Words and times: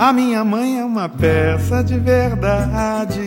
A 0.00 0.14
minha 0.14 0.42
mãe 0.42 0.80
é 0.80 0.82
uma 0.82 1.10
peça 1.10 1.84
de 1.84 1.98
verdade. 1.98 3.20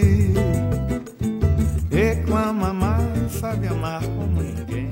Reclama 1.92 2.73
mais, 2.73 3.31
sabe 3.33 3.67
amar 3.67 4.01
como 4.01 4.42
ninguém. 4.42 4.89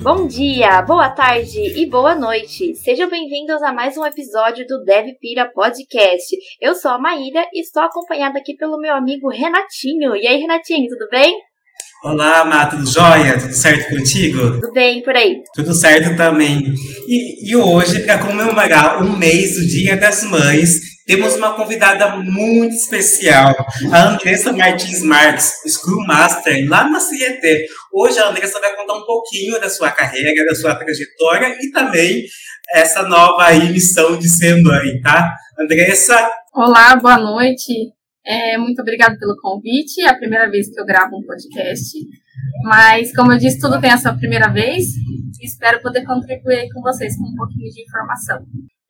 Bom 0.00 0.26
dia, 0.26 0.82
boa 0.82 1.08
tarde 1.10 1.60
e 1.80 1.88
boa 1.88 2.16
noite. 2.16 2.74
Sejam 2.74 3.08
bem-vindos 3.08 3.62
a 3.62 3.72
mais 3.72 3.96
um 3.96 4.04
episódio 4.04 4.66
do 4.66 4.82
Dev 4.82 5.06
Pira 5.20 5.48
Podcast. 5.54 6.36
Eu 6.60 6.74
sou 6.74 6.90
a 6.90 6.98
Maíra 6.98 7.46
e 7.54 7.60
estou 7.60 7.84
acompanhada 7.84 8.40
aqui 8.40 8.56
pelo 8.56 8.76
meu 8.80 8.92
amigo 8.92 9.30
Renatinho. 9.30 10.16
E 10.16 10.26
aí, 10.26 10.40
Renatinho, 10.40 10.88
tudo 10.88 11.08
bem? 11.08 11.32
Olá, 12.02 12.44
Má, 12.44 12.66
tudo 12.66 12.84
jóia? 12.90 13.38
Tudo 13.38 13.54
certo 13.54 13.88
contigo? 13.88 14.60
Tudo 14.60 14.72
bem 14.72 15.00
por 15.04 15.14
aí? 15.14 15.42
Tudo 15.54 15.72
certo 15.72 16.16
também. 16.16 16.74
E, 17.06 17.52
e 17.52 17.56
hoje, 17.56 18.00
para 18.00 18.18
comemorar 18.18 19.00
um 19.00 19.16
mês 19.16 19.54
do 19.54 19.66
Dia 19.68 19.96
das 19.96 20.24
Mães, 20.24 20.93
temos 21.06 21.34
uma 21.34 21.54
convidada 21.54 22.16
muito 22.16 22.74
especial, 22.74 23.54
a 23.92 24.08
Andressa 24.08 24.52
Martins 24.52 25.02
Marques, 25.02 25.52
Scrum 25.66 26.04
Master, 26.06 26.68
lá 26.68 26.88
na 26.88 26.98
CIET. 26.98 27.66
Hoje 27.92 28.18
a 28.18 28.30
Andressa 28.30 28.58
vai 28.58 28.74
contar 28.74 28.94
um 28.94 29.04
pouquinho 29.04 29.60
da 29.60 29.68
sua 29.68 29.90
carreira, 29.90 30.44
da 30.46 30.54
sua 30.54 30.74
trajetória 30.74 31.56
e 31.60 31.70
também 31.70 32.24
essa 32.72 33.02
nova 33.02 33.44
aí, 33.44 33.70
missão 33.70 34.18
de 34.18 34.28
ser 34.28 34.62
mãe, 34.62 35.00
tá? 35.02 35.34
Andressa? 35.58 36.30
Olá, 36.54 36.96
boa 36.96 37.18
noite. 37.18 37.92
É, 38.26 38.56
muito 38.56 38.80
obrigada 38.80 39.18
pelo 39.18 39.36
convite. 39.36 40.00
É 40.00 40.08
a 40.08 40.16
primeira 40.16 40.50
vez 40.50 40.70
que 40.70 40.80
eu 40.80 40.86
gravo 40.86 41.18
um 41.18 41.26
podcast. 41.26 41.98
Mas, 42.64 43.14
como 43.14 43.32
eu 43.32 43.38
disse, 43.38 43.60
tudo 43.60 43.80
tem 43.80 43.90
a 43.90 43.98
sua 43.98 44.14
primeira 44.14 44.48
vez. 44.48 44.86
Espero 45.42 45.82
poder 45.82 46.04
contribuir 46.06 46.72
com 46.72 46.80
vocês 46.80 47.16
com 47.18 47.24
um 47.24 47.34
pouquinho 47.34 47.70
de 47.70 47.82
informação. 47.82 48.38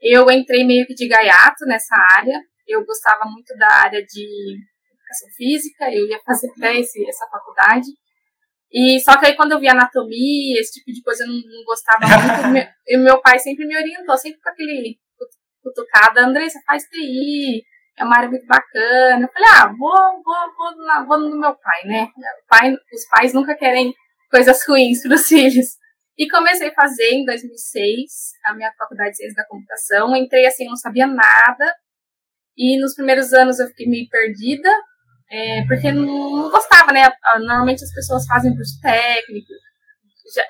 Eu 0.05 0.31
entrei 0.31 0.65
meio 0.67 0.87
que 0.87 0.95
de 0.95 1.09
gaiato 1.09 1.65
nessa 1.67 1.97
área. 2.15 2.39
Eu 2.69 2.85
gostava 2.85 3.25
muito 3.25 3.57
da 3.57 3.69
área 3.69 4.05
de 4.05 4.59
educação 4.93 5.29
física. 5.35 5.91
Eu 5.91 6.07
ia 6.07 6.21
fazer 6.27 6.51
até 6.51 6.77
esse, 6.79 7.09
essa 7.09 7.27
faculdade. 7.27 7.87
E 8.71 9.01
só 9.01 9.19
que 9.19 9.25
aí 9.25 9.35
quando 9.35 9.53
eu 9.53 9.61
vi 9.61 9.69
anatomia, 9.69 10.61
esse 10.61 10.73
tipo 10.73 10.93
de 10.93 11.01
coisa, 11.01 11.25
eu 11.25 11.29
não, 11.29 11.37
não 11.37 11.65
gostava 11.65 12.07
muito. 12.51 12.69
e 12.87 12.97
meu 12.99 13.19
pai 13.23 13.39
sempre 13.39 13.67
me 13.67 13.77
orientou, 13.77 14.19
sempre 14.19 14.41
com 14.41 14.51
aquele 14.51 14.99
cutucada, 15.63 16.27
Andressa, 16.27 16.61
faz 16.67 16.83
TI, 16.85 17.65
é 17.97 18.05
uma 18.05 18.17
área 18.17 18.29
muito 18.29 18.47
bacana. 18.47 19.25
Eu 19.25 19.33
falei, 19.33 19.49
ah, 19.55 19.69
vou, 19.69 20.23
vou, 20.23 20.55
vou, 20.57 20.85
na, 20.85 21.05
vou 21.05 21.19
no 21.19 21.41
meu 21.41 21.55
pai, 21.55 21.85
né? 21.87 22.09
Pai, 22.49 22.73
os 22.73 23.09
pais 23.09 23.33
nunca 23.33 23.57
querem 23.57 23.95
coisas 24.31 24.61
ruins 24.69 25.03
para 25.03 25.15
os 25.15 25.27
filhos. 25.27 25.79
E 26.17 26.29
comecei 26.29 26.69
a 26.69 26.75
fazer 26.75 27.11
em 27.11 27.25
2006 27.25 28.33
a 28.47 28.55
minha 28.55 28.73
faculdade 28.79 29.11
de 29.11 29.17
ciência 29.17 29.43
da 29.43 29.49
computação. 29.49 30.15
Entrei 30.17 30.47
assim, 30.47 30.67
não 30.67 30.77
sabia 30.77 31.07
nada. 31.07 31.75
E 32.57 32.81
nos 32.81 32.95
primeiros 32.95 33.33
anos 33.33 33.59
eu 33.59 33.67
fiquei 33.69 33.89
meio 33.89 34.09
perdida, 34.09 34.71
é, 35.29 35.65
porque 35.67 35.91
não, 35.91 36.51
gostava, 36.51 36.93
né? 36.93 37.03
Normalmente 37.41 37.83
as 37.83 37.93
pessoas 37.93 38.25
fazem 38.27 38.55
curso 38.55 38.79
técnico, 38.81 39.53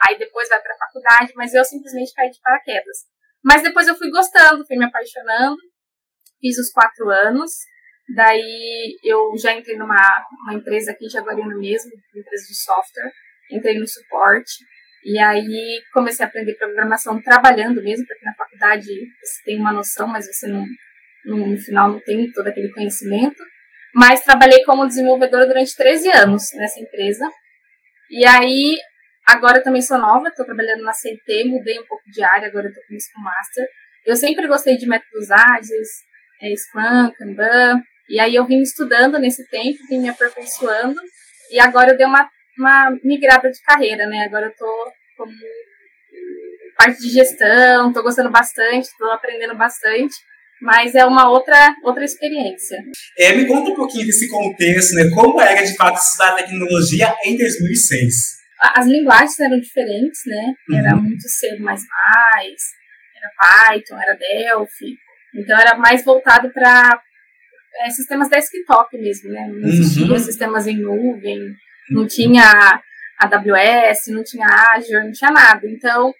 aí 0.06 0.18
depois 0.18 0.48
vai 0.50 0.60
para 0.60 0.74
a 0.74 0.78
faculdade, 0.78 1.32
mas 1.34 1.54
eu 1.54 1.64
simplesmente 1.64 2.12
caí 2.12 2.30
de 2.30 2.40
paraquedas. 2.42 3.06
Mas 3.42 3.62
depois 3.62 3.88
eu 3.88 3.96
fui 3.96 4.10
gostando, 4.10 4.66
fui 4.66 4.76
me 4.76 4.84
apaixonando 4.84 5.56
fiz 6.44 6.58
os 6.58 6.70
quatro 6.70 7.08
anos. 7.08 7.50
Daí 8.14 8.98
eu 9.02 9.32
já 9.38 9.54
entrei 9.54 9.78
numa 9.78 9.96
uma 10.44 10.52
empresa 10.52 10.92
aqui 10.92 11.06
em 11.06 11.08
Jaguariúna 11.08 11.56
mesmo, 11.56 11.90
empresa 12.14 12.46
de 12.46 12.54
software. 12.54 13.12
Entrei 13.50 13.78
no 13.78 13.86
suporte. 13.88 14.52
E 15.04 15.18
aí 15.18 15.82
comecei 15.92 16.24
a 16.24 16.28
aprender 16.28 16.54
programação 16.54 17.20
trabalhando 17.20 17.82
mesmo, 17.82 18.06
porque 18.06 18.24
na 18.24 18.34
faculdade 18.34 18.86
você 18.86 19.42
tem 19.44 19.60
uma 19.60 19.72
noção, 19.72 20.06
mas 20.08 20.26
você 20.26 20.46
não, 20.46 20.64
no, 21.26 21.58
final 21.58 21.92
não 21.92 22.00
tem 22.00 22.32
todo 22.32 22.46
aquele 22.46 22.72
conhecimento. 22.72 23.42
Mas 23.94 24.24
trabalhei 24.24 24.64
como 24.64 24.86
desenvolvedora 24.86 25.46
durante 25.46 25.76
13 25.76 26.10
anos 26.10 26.44
nessa 26.54 26.80
empresa. 26.80 27.30
E 28.10 28.26
aí, 28.26 28.78
agora 29.26 29.62
também 29.62 29.82
sou 29.82 29.98
nova, 29.98 30.28
estou 30.28 30.44
trabalhando 30.44 30.82
na 30.82 30.92
CT, 30.92 31.44
mudei 31.44 31.78
um 31.78 31.86
pouco 31.86 32.02
de 32.10 32.22
área, 32.22 32.48
agora 32.48 32.68
estou 32.68 32.82
com 32.88 32.98
Scrum 32.98 33.22
Master. 33.22 33.66
Eu 34.06 34.16
sempre 34.16 34.46
gostei 34.48 34.76
de 34.76 34.86
métodos 34.86 35.30
ágeis, 35.30 35.88
é, 36.40 36.54
Scrum, 36.56 37.12
Kanban. 37.18 37.82
E 38.08 38.18
aí 38.18 38.34
eu 38.34 38.46
vim 38.46 38.60
estudando 38.62 39.18
nesse 39.18 39.46
tempo, 39.48 39.78
vim 39.88 40.00
me 40.00 40.08
aperfeiçoando. 40.08 41.00
E 41.50 41.60
agora 41.60 41.92
eu 41.92 41.96
dei 41.96 42.06
uma, 42.06 42.28
uma 42.58 42.90
migrada 43.02 43.50
de 43.50 43.60
carreira, 43.62 44.06
né? 44.06 44.24
Agora 44.26 44.46
eu 44.46 44.56
tô 44.56 44.92
como 45.16 45.32
parte 46.76 47.00
de 47.00 47.08
gestão, 47.08 47.92
tô 47.92 48.02
gostando 48.02 48.30
bastante, 48.30 48.88
tô 48.98 49.10
aprendendo 49.10 49.56
bastante. 49.56 50.14
Mas 50.60 50.94
é 50.94 51.04
uma 51.04 51.28
outra, 51.28 51.74
outra 51.82 52.04
experiência. 52.04 52.78
É, 53.18 53.34
me 53.34 53.46
conta 53.46 53.70
um 53.70 53.74
pouquinho 53.74 54.06
desse 54.06 54.28
contexto, 54.28 54.94
né? 54.94 55.10
Como 55.12 55.40
era 55.40 55.62
de 55.62 55.76
fato 55.76 55.98
estudar 55.98 56.36
tecnologia 56.36 57.14
em 57.24 57.36
2006? 57.36 58.14
As 58.60 58.86
linguagens 58.86 59.38
eram 59.38 59.60
diferentes, 59.60 60.20
né? 60.26 60.54
Era 60.78 60.94
uhum. 60.94 61.02
muito 61.02 61.28
C++, 61.28 61.48
era 61.48 63.68
Python, 63.68 64.00
era 64.00 64.16
Delphi. 64.16 64.96
Então 65.34 65.58
era 65.58 65.76
mais 65.76 66.04
voltado 66.04 66.50
para 66.50 66.98
é, 67.80 67.90
sistemas 67.90 68.30
desktop 68.30 68.96
mesmo, 68.96 69.30
né? 69.30 69.48
Não 69.48 69.68
existia 69.68 70.06
uhum. 70.06 70.18
sistemas 70.18 70.66
em 70.66 70.78
nuvem, 70.78 71.38
não 71.90 72.06
tinha 72.06 72.80
AWS, 73.20 74.08
não 74.08 74.22
tinha 74.22 74.46
Azure, 74.46 75.04
não 75.04 75.12
tinha 75.12 75.30
nada. 75.30 75.66
Então 75.66 76.12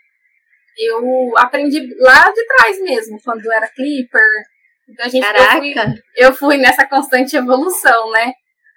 eu 0.76 1.32
aprendi 1.38 1.80
lá 1.98 2.30
de 2.30 2.46
trás 2.46 2.80
mesmo, 2.80 3.18
quando 3.22 3.50
era 3.52 3.68
Clipper. 3.68 4.20
Então 4.88 5.06
a 5.06 5.08
gente 5.08 5.24
eu 5.24 5.50
fui, 5.50 5.74
eu 6.16 6.34
fui 6.34 6.56
nessa 6.58 6.86
constante 6.86 7.36
evolução, 7.36 8.10
né? 8.10 8.32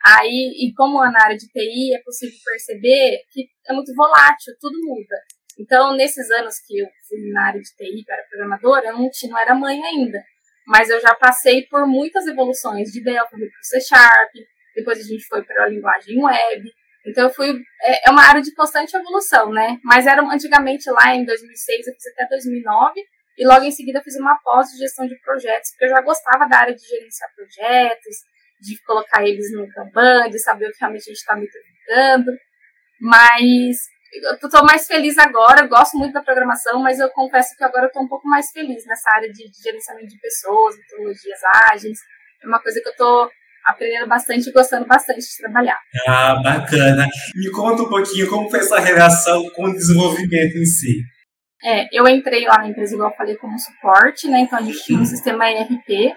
Aí, 0.05 0.53
e 0.61 0.73
como 0.73 0.99
na 0.99 1.21
área 1.21 1.35
de 1.35 1.47
TI 1.47 1.95
é 1.95 2.01
possível 2.03 2.37
perceber 2.45 3.19
que 3.31 3.49
é 3.67 3.73
muito 3.73 3.93
volátil, 3.93 4.53
tudo 4.59 4.77
muda. 4.85 5.17
Então, 5.59 5.95
nesses 5.95 6.29
anos 6.31 6.55
que 6.65 6.79
eu 6.79 6.87
fui 7.09 7.17
na 7.33 7.47
área 7.47 7.59
de 7.59 7.69
TI, 7.75 8.05
que 8.05 8.11
era 8.11 8.23
programadora, 8.29 8.87
eu 8.87 8.93
não, 8.93 9.09
tinha, 9.09 9.31
não 9.31 9.39
era 9.39 9.55
mãe 9.55 9.83
ainda. 9.83 10.23
Mas 10.67 10.89
eu 10.89 11.01
já 11.01 11.15
passei 11.15 11.63
por 11.63 11.85
muitas 11.87 12.25
evoluções 12.27 12.89
de 12.89 13.03
Delphi 13.03 13.31
para 13.31 13.39
o 13.39 13.63
C 13.63 13.81
Sharp, 13.81 14.31
depois 14.77 14.99
a 14.99 15.03
gente 15.03 15.25
foi 15.25 15.43
para 15.43 15.63
a 15.63 15.69
linguagem 15.69 16.23
web. 16.23 16.71
Então, 17.07 17.23
eu 17.23 17.33
fui. 17.33 17.49
É, 17.81 18.09
é 18.09 18.11
uma 18.11 18.23
área 18.23 18.41
de 18.41 18.53
constante 18.53 18.95
evolução, 18.95 19.51
né? 19.51 19.79
Mas 19.83 20.05
era 20.05 20.21
antigamente 20.21 20.89
lá 20.91 21.15
em 21.15 21.25
2006, 21.25 21.87
eu 21.87 21.93
fiz 21.93 22.07
até 22.13 22.27
2009. 22.29 23.01
E 23.39 23.47
logo 23.47 23.63
em 23.63 23.71
seguida 23.71 23.99
eu 23.99 24.03
fiz 24.03 24.15
uma 24.15 24.37
pós 24.43 24.67
de 24.69 24.77
gestão 24.77 25.07
de 25.07 25.19
projetos, 25.21 25.71
porque 25.71 25.85
eu 25.85 25.89
já 25.89 26.01
gostava 26.01 26.47
da 26.47 26.57
área 26.57 26.75
de 26.75 26.81
gerenciar 26.81 27.29
projetos, 27.35 28.15
de 28.59 28.81
colocar 28.83 29.23
eles 29.23 29.51
no 29.53 29.67
Kanban, 29.69 30.29
de 30.29 30.39
saber 30.39 30.67
o 30.67 30.71
que 30.71 30.79
realmente 30.79 31.03
a 31.03 31.13
gente 31.13 31.17
está 31.17 31.35
metodicando. 31.35 32.31
Mas 32.99 33.77
eu 34.11 34.49
tô 34.49 34.63
mais 34.63 34.87
feliz 34.87 35.17
agora, 35.19 35.67
gosto 35.67 35.97
muito 35.97 36.13
da 36.13 36.23
programação, 36.23 36.81
mas 36.81 36.99
eu 36.99 37.09
confesso 37.11 37.55
que 37.55 37.63
agora 37.63 37.85
eu 37.85 37.91
tô 37.91 38.01
um 38.01 38.07
pouco 38.07 38.27
mais 38.27 38.49
feliz 38.51 38.85
nessa 38.87 39.09
área 39.11 39.31
de, 39.31 39.49
de 39.49 39.61
gerenciamento 39.61 40.07
de 40.07 40.19
pessoas, 40.19 40.75
metodologias 40.77 41.39
ágeis. 41.71 41.99
É 42.43 42.47
uma 42.47 42.59
coisa 42.59 42.81
que 42.81 42.89
eu 42.89 42.95
tô 42.95 43.29
aprendendo 43.67 44.07
bastante 44.07 44.49
e 44.49 44.53
gostando 44.53 44.87
bastante 44.87 45.19
de 45.19 45.37
trabalhar. 45.41 45.79
Ah, 46.07 46.41
bacana. 46.41 47.05
Me 47.35 47.51
conta 47.51 47.83
um 47.83 47.89
pouquinho 47.89 48.29
como 48.29 48.49
foi 48.49 48.59
essa 48.59 48.79
relação 48.79 49.47
com 49.49 49.65
o 49.65 49.73
desenvolvimento 49.73 50.57
em 50.57 50.65
si. 50.65 51.01
É, 51.63 51.87
eu 51.91 52.07
entrei 52.07 52.45
lá 52.45 52.59
na 52.59 52.69
empresa, 52.69 52.93
igual 52.93 53.11
eu 53.11 53.17
falei, 53.17 53.35
como 53.35 53.59
suporte, 53.59 54.27
né? 54.27 54.39
Então 54.39 54.59
a 54.59 54.61
gente 54.61 54.83
tinha 54.83 54.99
um 54.99 55.05
sistema 55.05 55.51
ERP 55.51 56.13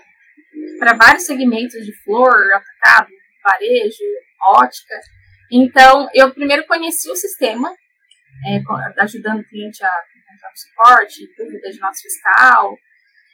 para 0.78 0.94
vários 0.94 1.24
segmentos 1.24 1.84
de 1.84 1.92
flor, 2.04 2.34
atacado, 2.52 3.08
varejo, 3.42 4.04
ótica. 4.54 4.94
Então, 5.50 6.08
eu 6.14 6.32
primeiro 6.32 6.66
conheci 6.66 7.10
o 7.10 7.16
sistema, 7.16 7.70
é, 8.46 8.62
ajudando 9.02 9.40
o 9.40 9.48
cliente 9.48 9.84
a 9.84 9.92
encontrar 10.16 10.50
suporte, 10.54 11.26
dúvida 11.36 11.70
de 11.70 11.80
nosso 11.80 12.00
fiscal. 12.02 12.76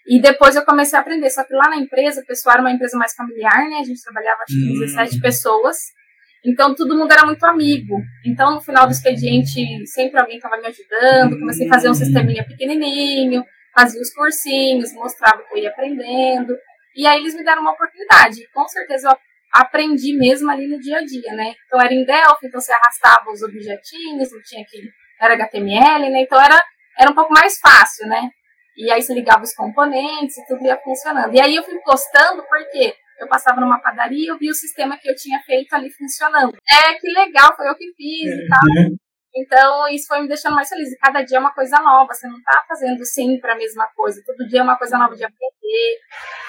E 0.07 0.21
depois 0.21 0.55
eu 0.55 0.65
comecei 0.65 0.97
a 0.99 1.03
aprender. 1.03 1.29
Só 1.31 1.43
que 1.45 1.53
lá 1.53 1.69
na 1.69 1.77
empresa, 1.77 2.21
o 2.21 2.27
pessoal 2.27 2.55
era 2.55 2.63
uma 2.63 2.71
empresa 2.71 2.97
mais 2.97 3.15
familiar, 3.15 3.69
né? 3.69 3.79
A 3.81 3.85
gente 3.85 4.03
trabalhava 4.03 4.43
acho 4.43 4.55
que 4.55 4.79
17 4.81 5.15
uhum. 5.15 5.21
pessoas. 5.21 5.77
Então 6.45 6.75
todo 6.77 6.97
mundo 6.97 7.11
era 7.11 7.27
muito 7.27 7.45
amigo. 7.45 7.97
Então 8.25 8.55
no 8.55 8.61
final 8.61 8.87
do 8.87 8.93
expediente 8.93 9.61
sempre 9.87 10.21
alguém 10.21 10.37
estava 10.37 10.57
me 10.59 10.67
ajudando. 10.69 11.39
Comecei 11.41 11.67
a 11.67 11.71
fazer 11.71 11.91
um 11.91 11.95
sisteminha 11.95 12.47
pequenininho, 12.47 13.45
fazia 13.75 14.01
os 14.01 14.13
cursinhos, 14.15 14.93
mostrava 14.95 15.43
que 15.43 15.59
eu 15.59 15.63
ia 15.63 15.71
aprendendo. 15.71 16.57
E 16.95 17.05
aí 17.05 17.19
eles 17.19 17.35
me 17.35 17.43
deram 17.43 17.63
uma 17.63 17.73
oportunidade. 17.73 18.49
Com 18.55 18.67
certeza 18.69 19.09
eu 19.09 19.17
aprendi 19.53 20.17
mesmo 20.17 20.49
ali 20.51 20.69
no 20.69 20.79
dia 20.79 20.99
a 20.99 21.05
dia, 21.05 21.33
né? 21.35 21.53
Então 21.67 21.81
era 21.81 21.93
em 21.93 22.05
Delphi, 22.05 22.47
então 22.47 22.61
você 22.61 22.73
arrastava 22.73 23.31
os 23.33 23.43
objetinhos, 23.43 24.31
não 24.31 24.43
tinha 24.45 24.65
que 24.65 24.79
era 25.21 25.35
HTML, 25.35 26.11
né? 26.11 26.23
Então 26.23 26.41
era 26.41 26.63
era 26.99 27.11
um 27.11 27.15
pouco 27.15 27.33
mais 27.33 27.59
fácil, 27.59 28.07
né? 28.07 28.31
E 28.77 28.91
aí 28.91 29.03
você 29.03 29.15
ligava 29.15 29.43
os 29.43 29.55
componentes 29.55 30.37
e 30.37 30.47
tudo 30.47 30.65
ia 30.65 30.77
funcionando. 30.79 31.35
E 31.35 31.41
aí 31.41 31.57
eu 31.57 31.63
fui 31.63 31.79
gostando 31.85 32.43
porque 32.49 32.95
eu 33.19 33.29
passava 33.29 33.61
numa 33.61 33.81
padaria 33.81 34.27
e 34.27 34.27
eu 34.27 34.39
vi 34.39 34.51
o 34.51 34.55
sistema 34.55 34.99
que 34.99 35.09
eu 35.09 35.17
tinha 35.17 35.41
feito 35.41 35.73
ali 35.75 35.91
funcionando. 35.91 36.53
É, 36.69 36.95
que 36.95 37.09
legal, 37.13 37.55
foi 37.57 37.69
eu 37.69 37.75
que 37.75 37.93
fiz 37.97 38.33
e 38.33 38.49
tal. 38.49 38.97
Então, 39.37 39.87
isso 39.89 40.07
foi 40.09 40.23
me 40.23 40.29
deixando 40.29 40.55
mais 40.55 40.69
feliz. 40.69 40.91
E 40.91 40.97
cada 40.97 41.23
dia 41.23 41.37
é 41.37 41.41
uma 41.41 41.53
coisa 41.53 41.77
nova. 41.81 42.15
Você 42.15 42.27
não 42.27 42.39
está 42.39 42.65
fazendo 42.67 43.05
sempre 43.05 43.51
a 43.51 43.57
mesma 43.57 43.87
coisa. 43.95 44.23
Todo 44.25 44.49
dia 44.49 44.61
é 44.61 44.63
uma 44.63 44.77
coisa 44.77 44.97
nova 44.97 45.15
de 45.15 45.25
aprender. 45.25 45.99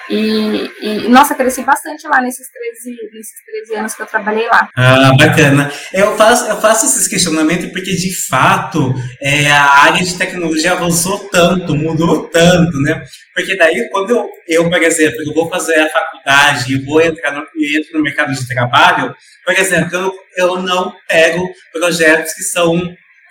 E, 0.10 0.72
e, 0.82 1.10
nossa, 1.10 1.36
cresci 1.36 1.64
bastante 1.64 2.08
lá 2.08 2.22
nesses 2.22 2.48
13, 2.50 2.98
nesses 3.14 3.46
13 3.68 3.76
anos 3.76 3.94
que 3.94 4.02
eu 4.02 4.06
trabalhei 4.06 4.48
lá. 4.48 4.70
Ah, 4.76 5.12
bacana. 5.18 5.70
Eu 5.94 6.16
faço, 6.16 6.46
eu 6.46 6.62
faço 6.62 6.86
esses 6.86 7.08
questionamentos 7.08 7.66
porque, 7.72 7.92
de 7.94 8.28
fato, 8.28 8.94
é, 9.22 9.52
a 9.52 9.84
área 9.84 10.04
de 10.04 10.18
tecnologia 10.18 10.72
avançou 10.72 11.28
tanto, 11.30 11.76
mudou 11.76 12.30
tanto, 12.30 12.80
né? 12.80 13.04
Porque 13.38 13.56
daí, 13.56 13.88
quando 13.92 14.10
eu, 14.10 14.28
eu 14.48 14.68
por 14.68 14.82
exemplo, 14.82 15.18
eu 15.24 15.32
vou 15.32 15.48
fazer 15.48 15.76
a 15.76 15.90
faculdade 15.90 16.74
e 16.74 16.84
vou 16.84 17.00
entrar 17.00 17.32
no, 17.34 17.42
entro 17.42 17.94
no 17.94 18.02
mercado 18.02 18.34
de 18.34 18.48
trabalho, 18.48 19.16
por 19.46 19.54
exemplo, 19.54 19.96
eu, 19.96 20.14
eu 20.36 20.62
não 20.64 20.92
pego 21.08 21.48
projetos 21.72 22.34
que 22.34 22.42
são 22.42 22.82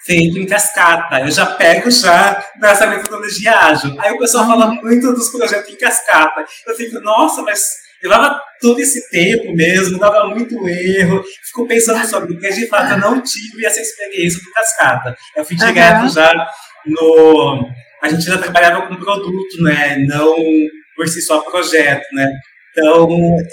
feito 0.04 0.38
em 0.38 0.46
cascata. 0.46 1.18
Eu 1.18 1.30
já 1.32 1.44
pego 1.44 1.90
já 1.90 2.40
nessa 2.60 2.86
metodologia 2.86 3.58
ágil. 3.58 4.00
Aí 4.00 4.12
o 4.12 4.18
pessoal 4.18 4.46
fala 4.46 4.68
muito 4.74 5.12
dos 5.12 5.28
projetos 5.30 5.74
em 5.74 5.76
cascata. 5.76 6.44
Eu 6.68 6.76
fico, 6.76 7.00
nossa, 7.00 7.42
mas 7.42 7.60
levava 8.00 8.40
todo 8.60 8.78
esse 8.78 9.10
tempo 9.10 9.52
mesmo, 9.56 9.98
dava 9.98 10.28
muito 10.28 10.68
erro. 10.68 11.20
Fico 11.46 11.66
pensando 11.66 12.06
sobre, 12.06 12.32
porque 12.32 12.52
de 12.52 12.68
fato 12.68 12.92
eu 12.92 12.98
não 12.98 13.20
tive 13.20 13.66
essa 13.66 13.80
experiência 13.80 14.38
do 14.40 14.52
cascata. 14.52 15.16
Eu 15.36 15.44
fui 15.44 15.56
direto 15.56 16.02
uhum. 16.02 16.08
já 16.10 16.32
no. 16.86 17.68
A 18.02 18.08
gente 18.08 18.24
já 18.24 18.38
trabalhava 18.38 18.86
com 18.86 18.96
produto, 18.96 19.62
né? 19.62 19.98
Não 20.06 20.34
por 20.94 21.06
si 21.08 21.20
só 21.20 21.40
projeto, 21.40 22.06
né? 22.12 22.30
Então, 22.70 23.08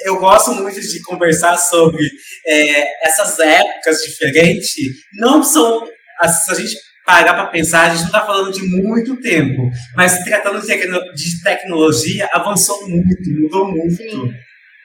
eu 0.05 0.19
gosto 0.19 0.53
muito 0.53 0.79
de 0.81 1.01
conversar 1.01 1.57
sobre 1.57 2.05
é, 2.45 3.07
essas 3.07 3.39
épocas 3.39 3.99
diferentes. 3.99 4.73
Não 5.13 5.41
são 5.41 5.85
se 6.27 6.51
a 6.51 6.55
gente 6.55 6.75
parar 7.05 7.33
para 7.33 7.47
pensar, 7.47 7.83
a 7.83 7.89
gente 7.89 7.99
não 7.99 8.07
está 8.07 8.25
falando 8.25 8.51
de 8.51 8.61
muito 8.63 9.19
tempo, 9.19 9.69
mas 9.95 10.23
tratando 10.23 10.61
de 10.61 11.43
tecnologia, 11.43 12.29
avançou 12.33 12.87
muito, 12.87 13.41
mudou 13.41 13.69
muito. 13.69 13.95
Sim. 13.95 14.33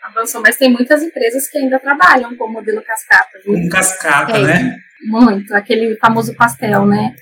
Avançou, 0.02 0.40
mas 0.40 0.56
tem 0.56 0.70
muitas 0.70 1.02
empresas 1.02 1.48
que 1.48 1.58
ainda 1.58 1.78
trabalham 1.78 2.34
com 2.36 2.44
o 2.44 2.52
modelo 2.52 2.82
cascata. 2.82 3.38
Com 3.44 3.68
cascata, 3.68 4.36
é, 4.36 4.42
né? 4.42 4.76
Muito, 5.04 5.54
aquele 5.54 5.96
famoso 5.96 6.34
pastel, 6.34 6.86
né? 6.86 7.14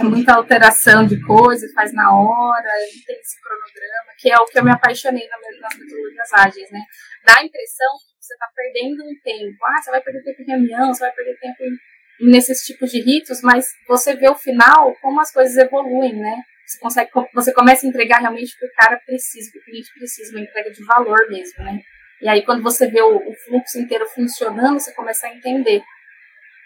É 0.00 0.04
muita 0.04 0.34
alteração 0.34 1.06
de 1.06 1.20
coisas, 1.20 1.72
faz 1.72 1.92
na 1.92 2.12
hora, 2.12 2.70
tem 3.06 3.16
esse 3.18 3.40
cronograma, 3.40 4.12
que 4.18 4.30
é 4.30 4.36
o 4.36 4.46
que 4.46 4.58
eu 4.58 4.64
me 4.64 4.70
apaixonei 4.70 5.26
nas 5.28 5.40
metodologias 5.40 6.32
ágeis, 6.32 6.70
né? 6.70 6.80
Dá 7.24 7.34
a 7.38 7.44
impressão 7.44 7.88
que 7.98 8.24
você 8.24 8.34
está 8.34 8.46
perdendo 8.54 9.04
um 9.04 9.14
tempo. 9.22 9.58
Ah, 9.64 9.82
você 9.82 9.90
vai 9.90 10.00
perder 10.00 10.22
tempo 10.22 10.42
em 10.42 10.46
reunião, 10.46 10.94
você 10.94 11.00
vai 11.00 11.12
perder 11.12 11.38
tempo 11.38 11.64
em 11.64 11.76
nesses 12.20 12.64
tipos 12.64 12.90
de 12.90 13.00
ritos, 13.00 13.40
mas 13.42 13.66
você 13.86 14.14
vê 14.16 14.28
o 14.28 14.34
final, 14.34 14.94
como 15.00 15.20
as 15.20 15.32
coisas 15.32 15.56
evoluem, 15.56 16.14
né? 16.14 16.42
Você 16.66 16.78
consegue, 16.80 17.10
você 17.32 17.52
começa 17.52 17.86
a 17.86 17.88
entregar 17.88 18.18
realmente 18.18 18.54
o 18.54 18.58
que 18.58 18.66
o 18.66 18.72
cara 18.74 19.00
precisa, 19.06 19.48
o 19.48 19.52
que 19.52 19.58
o 19.58 19.64
cliente 19.64 19.90
precisa, 19.94 20.32
uma 20.32 20.40
entrega 20.40 20.70
de 20.70 20.84
valor 20.84 21.28
mesmo, 21.28 21.64
né? 21.64 21.80
E 22.20 22.28
aí 22.28 22.44
quando 22.44 22.62
você 22.62 22.88
vê 22.88 23.00
o, 23.00 23.16
o 23.16 23.34
fluxo 23.46 23.78
inteiro 23.78 24.06
funcionando, 24.06 24.78
você 24.78 24.92
começa 24.92 25.26
a 25.26 25.34
entender. 25.34 25.82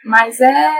Mas 0.04 0.40
é, 0.40 0.75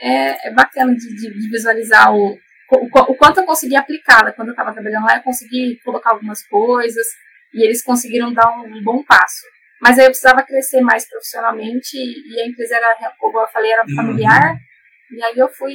é, 0.00 0.48
é 0.48 0.50
bacana 0.52 0.94
de, 0.94 1.08
de, 1.08 1.32
de 1.32 1.50
visualizar 1.50 2.14
o, 2.14 2.38
o, 2.70 3.12
o, 3.12 3.16
quanto 3.16 3.40
eu 3.40 3.46
consegui 3.46 3.76
aplicá-la. 3.76 4.32
Quando 4.32 4.48
eu 4.48 4.52
estava 4.52 4.72
trabalhando 4.72 5.04
lá, 5.04 5.16
eu 5.16 5.22
consegui 5.22 5.78
colocar 5.84 6.10
algumas 6.10 6.46
coisas 6.46 7.06
e 7.54 7.64
eles 7.64 7.82
conseguiram 7.82 8.32
dar 8.32 8.50
um, 8.50 8.78
um 8.78 8.82
bom 8.82 9.02
passo. 9.04 9.42
Mas 9.80 9.98
aí 9.98 10.04
eu 10.04 10.10
precisava 10.10 10.42
crescer 10.42 10.80
mais 10.80 11.08
profissionalmente 11.08 11.96
e 11.96 12.40
a 12.40 12.46
empresa 12.46 12.76
era, 12.76 12.96
como 13.18 13.40
eu 13.40 13.48
falei, 13.48 13.70
era 13.70 13.84
uhum. 13.88 13.94
familiar. 13.94 14.52
Uhum. 14.52 15.16
E 15.18 15.24
aí 15.24 15.38
eu 15.38 15.48
fui 15.48 15.74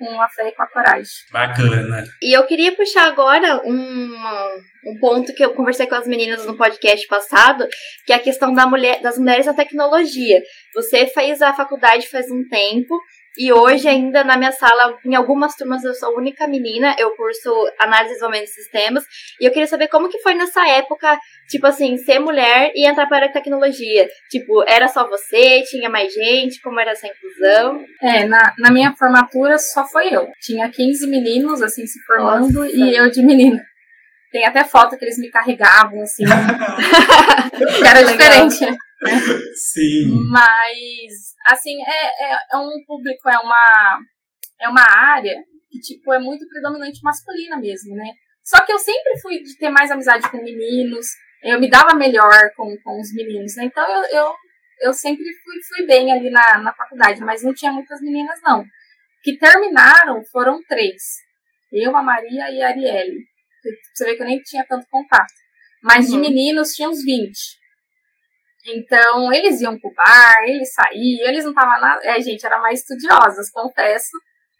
com 0.00 0.20
a 0.22 0.28
fé 0.30 0.48
e 0.48 0.52
com 0.52 0.62
a 0.62 0.66
coragem. 0.66 1.12
Bacana. 1.30 2.04
E 2.22 2.34
eu 2.34 2.46
queria 2.46 2.74
puxar 2.74 3.06
agora 3.06 3.60
um, 3.66 4.14
um 4.86 4.98
ponto 4.98 5.34
que 5.34 5.44
eu 5.44 5.52
conversei 5.52 5.86
com 5.86 5.94
as 5.94 6.06
meninas 6.06 6.46
no 6.46 6.56
podcast 6.56 7.06
passado, 7.06 7.68
que 8.06 8.12
é 8.14 8.16
a 8.16 8.20
questão 8.20 8.54
da 8.54 8.66
mulher, 8.66 9.02
das 9.02 9.18
mulheres 9.18 9.44
na 9.44 9.52
tecnologia. 9.52 10.40
Você 10.74 11.06
fez 11.06 11.42
a 11.42 11.52
faculdade 11.52 12.08
faz 12.08 12.30
um 12.30 12.48
tempo 12.48 12.98
e 13.38 13.52
hoje, 13.52 13.88
ainda 13.88 14.24
na 14.24 14.36
minha 14.36 14.50
sala, 14.50 14.98
em 15.04 15.14
algumas 15.14 15.54
turmas, 15.54 15.84
eu 15.84 15.94
sou 15.94 16.10
a 16.10 16.18
única 16.18 16.48
menina, 16.48 16.96
eu 16.98 17.10
curso 17.12 17.50
análise 17.78 18.10
e 18.10 18.14
desenvolvimento 18.14 18.48
de 18.48 18.54
sistemas. 18.54 19.04
E 19.40 19.46
eu 19.46 19.52
queria 19.52 19.68
saber 19.68 19.88
como 19.88 20.08
que 20.08 20.18
foi 20.18 20.34
nessa 20.34 20.66
época, 20.68 21.18
tipo 21.48 21.66
assim, 21.66 21.96
ser 21.96 22.18
mulher 22.18 22.72
e 22.74 22.86
entrar 22.88 23.06
para 23.08 23.26
a 23.26 23.32
tecnologia. 23.32 24.08
Tipo, 24.30 24.64
era 24.66 24.88
só 24.88 25.08
você? 25.08 25.62
Tinha 25.62 25.88
mais 25.88 26.12
gente? 26.12 26.60
Como 26.60 26.80
era 26.80 26.90
essa 26.90 27.06
inclusão? 27.06 27.84
É, 28.02 28.24
na, 28.24 28.52
na 28.58 28.70
minha 28.70 28.94
formatura 28.96 29.58
só 29.58 29.86
foi 29.86 30.12
eu. 30.12 30.28
Tinha 30.40 30.68
15 30.68 31.06
meninos, 31.06 31.62
assim, 31.62 31.86
se 31.86 32.02
formando 32.04 32.64
Nossa. 32.64 32.72
e 32.74 32.96
eu 32.96 33.10
de 33.10 33.22
menina. 33.22 33.64
Tem 34.32 34.44
até 34.44 34.64
foto 34.64 34.96
que 34.96 35.04
eles 35.04 35.18
me 35.18 35.30
carregavam, 35.30 36.02
assim. 36.02 36.24
era 37.86 38.02
diferente. 38.02 38.76
Sim. 39.54 40.28
Mas, 40.30 41.34
assim, 41.46 41.76
é, 41.82 42.32
é, 42.32 42.38
é, 42.52 42.56
um 42.56 42.84
público, 42.86 43.28
é 43.28 43.38
uma, 43.38 44.00
é 44.60 44.68
uma 44.68 44.84
área 44.88 45.36
que, 45.70 45.78
tipo, 45.80 46.12
é 46.12 46.18
muito 46.18 46.46
predominante 46.48 47.00
masculina 47.02 47.58
mesmo, 47.58 47.94
né? 47.94 48.12
Só 48.44 48.64
que 48.64 48.72
eu 48.72 48.78
sempre 48.78 49.18
fui 49.20 49.42
de 49.42 49.56
ter 49.56 49.70
mais 49.70 49.90
amizade 49.90 50.28
com 50.30 50.42
meninos, 50.42 51.06
eu 51.42 51.60
me 51.60 51.70
dava 51.70 51.94
melhor 51.94 52.50
com, 52.56 52.76
com 52.82 53.00
os 53.00 53.12
meninos, 53.14 53.56
né? 53.56 53.64
Então 53.64 53.84
eu, 53.88 54.02
eu, 54.18 54.34
eu 54.82 54.92
sempre 54.92 55.24
fui, 55.42 55.54
fui 55.68 55.86
bem 55.86 56.12
ali 56.12 56.30
na, 56.30 56.58
na 56.58 56.74
faculdade, 56.74 57.20
mas 57.20 57.42
não 57.42 57.54
tinha 57.54 57.72
muitas 57.72 58.00
meninas, 58.00 58.38
não. 58.42 58.64
Que 59.22 59.38
terminaram 59.38 60.22
foram 60.32 60.60
três. 60.68 61.02
Eu, 61.72 61.96
a 61.96 62.02
Maria 62.02 62.50
e 62.50 62.62
a 62.62 62.68
Arielle. 62.68 63.20
Você 63.94 64.04
vê 64.04 64.16
que 64.16 64.22
eu 64.22 64.26
nem 64.26 64.40
tinha 64.40 64.64
tanto 64.66 64.86
contato. 64.90 65.32
Mas 65.82 66.06
uhum. 66.06 66.20
de 66.20 66.28
meninos 66.28 66.72
tinha 66.72 66.88
uns 66.88 67.02
20. 67.04 67.59
Então, 68.66 69.32
eles 69.32 69.60
iam 69.60 69.78
pro 69.78 69.92
bar, 69.94 70.44
eles 70.46 70.72
saíam, 70.72 71.28
eles 71.28 71.44
não 71.44 71.52
estavam 71.52 71.80
nada. 71.80 72.00
É, 72.04 72.20
gente, 72.20 72.44
eram 72.44 72.60
mais 72.60 72.80
estudiosas, 72.80 73.50
confesso. 73.50 74.10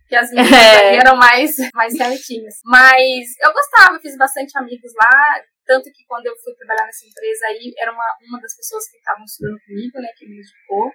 Que 0.09 0.17
as 0.17 0.31
meninas 0.31 0.51
é. 0.83 0.97
eram 0.97 1.17
mais, 1.17 1.55
mais 1.75 1.97
certinhas. 1.97 2.57
Mas 2.65 3.27
eu 3.45 3.53
gostava, 3.53 4.01
fiz 4.01 4.17
bastante 4.17 4.57
amigos 4.59 4.93
lá. 4.97 5.43
Tanto 5.67 5.85
que 5.85 6.05
quando 6.09 6.27
eu 6.27 6.35
fui 6.43 6.53
trabalhar 6.55 6.87
nessa 6.87 7.07
empresa 7.07 7.47
aí, 7.47 7.73
era 7.79 7.93
uma, 7.93 8.17
uma 8.29 8.41
das 8.41 8.57
pessoas 8.57 8.91
que 8.91 8.97
estavam 8.97 9.25
estudando 9.25 9.59
comigo, 9.67 10.01
né, 10.01 10.09
que 10.17 10.27
me 10.27 10.39
indicou. 10.39 10.91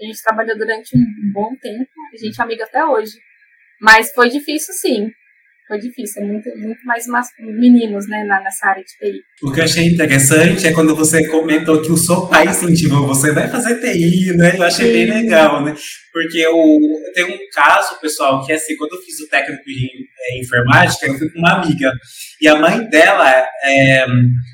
A 0.00 0.04
gente 0.04 0.22
trabalhou 0.22 0.56
durante 0.56 0.96
um 0.96 1.32
bom 1.32 1.50
tempo, 1.60 1.90
a 2.12 2.16
gente 2.16 2.40
é 2.40 2.42
amiga 2.44 2.64
até 2.64 2.84
hoje. 2.84 3.18
Mas 3.80 4.12
foi 4.12 4.28
difícil, 4.28 4.74
sim 4.74 5.10
foi 5.72 5.78
difícil, 5.78 6.22
é 6.22 6.26
muito, 6.26 6.50
muito 6.58 6.84
mais 6.84 7.06
meninos 7.38 8.06
né, 8.06 8.24
nessa 8.24 8.68
área 8.68 8.84
de 8.84 8.92
TI. 8.98 9.20
O 9.42 9.50
que 9.50 9.60
eu 9.60 9.64
achei 9.64 9.86
interessante 9.86 10.66
é 10.66 10.72
quando 10.72 10.94
você 10.94 11.26
comentou 11.28 11.80
que 11.80 11.90
o 11.90 11.96
seu 11.96 12.26
pai 12.26 12.46
incentivou 12.46 13.06
você, 13.06 13.32
vai 13.32 13.48
fazer 13.48 13.80
TI, 13.80 14.36
né? 14.36 14.54
Eu 14.54 14.62
achei 14.62 14.86
Sim. 14.86 14.92
bem 14.92 15.22
legal, 15.22 15.64
né? 15.64 15.74
Porque 16.12 16.38
eu, 16.38 16.52
eu 16.52 17.12
tenho 17.14 17.28
um 17.28 17.38
caso, 17.54 17.98
pessoal, 18.00 18.44
que 18.44 18.52
é 18.52 18.56
assim, 18.56 18.76
quando 18.76 18.92
eu 18.92 19.00
fiz 19.00 19.18
o 19.20 19.28
técnico 19.30 19.64
de 19.64 19.88
é, 20.20 20.40
informática, 20.40 21.06
eu 21.06 21.14
fui 21.14 21.30
com 21.30 21.38
uma 21.38 21.54
amiga. 21.54 21.90
E 22.38 22.46
a 22.46 22.56
mãe 22.56 22.86
dela 22.90 23.30
é, 23.64 24.04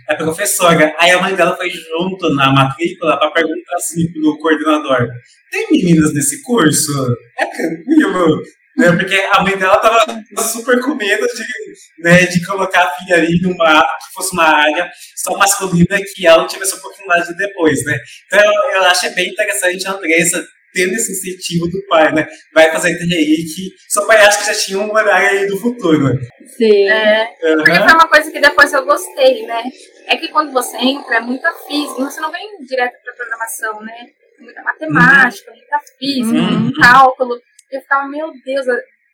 é 0.09 0.15
professora. 0.15 0.95
Aí 1.01 1.11
a 1.11 1.21
mãe 1.21 1.35
dela 1.35 1.57
foi 1.57 1.69
junto 1.69 2.33
na 2.35 2.53
matrícula 2.53 3.19
para 3.19 3.33
perguntar 3.33 3.75
assim 3.75 4.13
pro 4.13 4.39
coordenador: 4.39 5.09
tem 5.51 5.67
meninas 5.69 6.15
nesse 6.15 6.41
curso? 6.43 6.93
É 7.37 7.45
tranquilo? 7.45 8.41
Né? 8.79 8.93
Porque 8.93 9.17
a 9.33 9.43
mãe 9.43 9.59
dela 9.59 9.77
tava 9.79 10.05
super 10.41 10.81
com 10.81 10.95
medo 10.95 11.27
de, 11.27 12.03
né, 12.03 12.27
de 12.27 12.47
colocar 12.47 12.85
a 12.85 12.91
filha 12.93 13.17
ali 13.17 13.41
numa 13.43 13.83
que 13.83 14.15
fosse 14.15 14.33
uma 14.33 14.45
área 14.45 14.89
só 15.17 15.37
masculina 15.37 15.99
que 16.15 16.27
ela 16.27 16.39
não 16.39 16.47
tivesse 16.47 16.75
oportunidade 16.75 17.37
depois, 17.37 17.85
né? 17.85 17.99
Então 18.27 18.41
eu, 18.41 18.77
eu 18.77 18.85
acho 18.85 19.11
bem 19.15 19.31
interessante 19.31 19.87
a 19.87 19.93
Andressa 19.93 20.47
tendo 20.73 20.93
esse 20.93 21.13
incentivo 21.13 21.67
do 21.67 21.85
pai, 21.89 22.13
né? 22.13 22.29
Vai 22.55 22.71
fazer 22.71 22.97
TRI 22.97 23.45
que 23.45 23.71
seu 23.89 24.07
pai 24.07 24.19
acha 24.19 24.39
que 24.39 24.47
já 24.47 24.55
tinha 24.55 24.79
um 24.79 24.93
horário 24.93 25.41
aí 25.41 25.47
do 25.47 25.59
futuro. 25.59 26.17
Sim. 26.57 26.89
É, 26.89 27.35
uhum. 27.43 27.57
Porque 27.57 27.75
foi 27.75 27.93
uma 27.95 28.09
coisa 28.09 28.31
que 28.31 28.41
depois 28.41 28.73
eu 28.73 28.85
gostei, 28.85 29.47
né? 29.47 29.65
É 30.07 30.17
que 30.17 30.29
quando 30.29 30.53
você 30.53 30.77
entra 30.77 31.17
é 31.17 31.21
muita 31.21 31.53
física, 31.67 32.05
você 32.05 32.21
não 32.21 32.31
vem 32.31 32.59
direto 32.65 32.95
para 33.03 33.15
programação, 33.15 33.81
né? 33.81 34.07
Muita 34.39 34.63
matemática, 34.63 35.51
uhum. 35.51 35.57
muita 35.57 35.79
física, 35.99 36.39
uhum. 36.39 36.61
muito 36.61 36.81
cálculo. 36.81 37.41
Eu 37.71 37.81
ficava, 37.81 38.09
meu 38.09 38.33
Deus, 38.45 38.67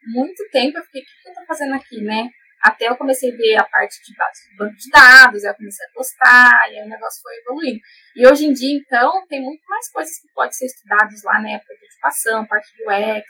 muito 0.07 0.43
tempo 0.51 0.79
eu 0.79 0.85
fiquei, 0.85 1.03
o 1.03 1.05
que 1.05 1.29
eu 1.29 1.35
tô 1.35 1.47
fazendo 1.47 1.75
aqui, 1.75 2.01
né? 2.03 2.29
Até 2.65 2.89
eu 2.89 2.97
comecei 2.97 3.31
a 3.31 3.37
ver 3.37 3.57
a 3.57 3.65
parte 3.65 4.01
de 4.03 4.15
banco 4.57 4.75
de 4.75 4.89
dados, 4.91 5.45
aí 5.45 5.51
eu 5.51 5.55
comecei 5.55 5.85
a 5.87 5.93
gostar, 5.95 6.73
e 6.73 6.79
aí 6.79 6.87
o 6.87 6.89
negócio 6.89 7.21
foi 7.21 7.37
evoluindo. 7.37 7.79
E 8.17 8.27
hoje 8.27 8.47
em 8.47 8.55
dia, 8.55 8.75
então, 8.75 9.27
tem 9.29 9.43
muito 9.43 9.63
mais 9.69 9.91
coisas 9.93 10.19
que 10.19 10.29
podem 10.35 10.53
ser 10.53 10.65
estudadas 10.65 11.23
lá, 11.25 11.41
né? 11.43 11.61
Prototipação, 11.67 12.47
parte 12.47 12.69
do 12.79 12.85
UX. 12.85 13.27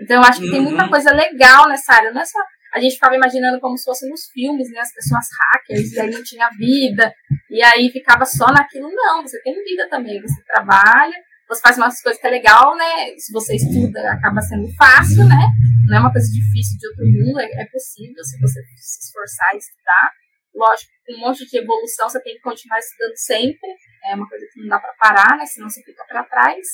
Então, 0.00 0.16
eu 0.16 0.22
acho 0.22 0.40
que 0.40 0.46
uhum. 0.46 0.52
tem 0.52 0.60
muita 0.62 0.84
uhum. 0.84 0.90
coisa 0.90 1.12
legal 1.12 1.68
nessa 1.68 1.92
área. 1.92 2.12
Não 2.12 2.22
é 2.22 2.24
só. 2.24 2.38
A 2.72 2.80
gente 2.80 2.94
ficava 2.94 3.14
imaginando 3.14 3.60
como 3.60 3.76
se 3.76 3.84
fosse 3.84 4.08
nos 4.08 4.30
filmes, 4.32 4.70
né? 4.70 4.80
As 4.80 4.94
pessoas 4.94 5.26
hackers, 5.52 5.92
e 5.92 6.00
aí 6.00 6.10
não 6.10 6.22
tinha 6.22 6.48
vida, 6.50 7.14
e 7.50 7.62
aí 7.62 7.90
ficava 7.90 8.24
só 8.24 8.46
naquilo. 8.46 8.90
Não, 8.90 9.20
você 9.20 9.38
tem 9.42 9.52
vida 9.64 9.86
também. 9.90 10.18
Você 10.22 10.42
trabalha, 10.44 11.14
você 11.48 11.60
faz 11.62 11.78
umas 11.78 12.00
coisas 12.02 12.20
que 12.20 12.26
é 12.26 12.30
legal, 12.30 12.76
né? 12.76 13.16
Se 13.16 13.32
você 13.32 13.56
estuda, 13.56 14.12
acaba 14.12 14.40
sendo 14.42 14.68
fácil, 14.76 15.24
né? 15.24 15.48
Não 15.88 15.96
é 15.96 16.00
uma 16.00 16.12
coisa 16.12 16.28
difícil 16.30 16.76
de 16.78 16.86
outro 16.88 17.06
mundo, 17.06 17.40
é, 17.40 17.62
é 17.62 17.66
possível 17.72 18.22
se 18.22 18.38
você 18.38 18.60
se 18.76 19.06
esforçar 19.06 19.54
e 19.54 19.58
estudar. 19.58 20.10
lógico, 20.54 20.92
com 21.06 21.14
um 21.14 21.20
monte 21.20 21.46
de 21.48 21.58
evolução, 21.58 22.08
você 22.08 22.20
tem 22.22 22.34
que 22.34 22.40
continuar 22.40 22.78
estudando 22.78 23.16
sempre. 23.16 23.68
É 24.04 24.14
uma 24.14 24.28
coisa 24.28 24.46
que 24.52 24.60
não 24.60 24.68
dá 24.68 24.78
para 24.78 24.92
parar, 25.00 25.38
né? 25.38 25.46
Senão 25.46 25.70
você 25.70 25.82
fica 25.82 26.04
para 26.04 26.24
trás. 26.24 26.66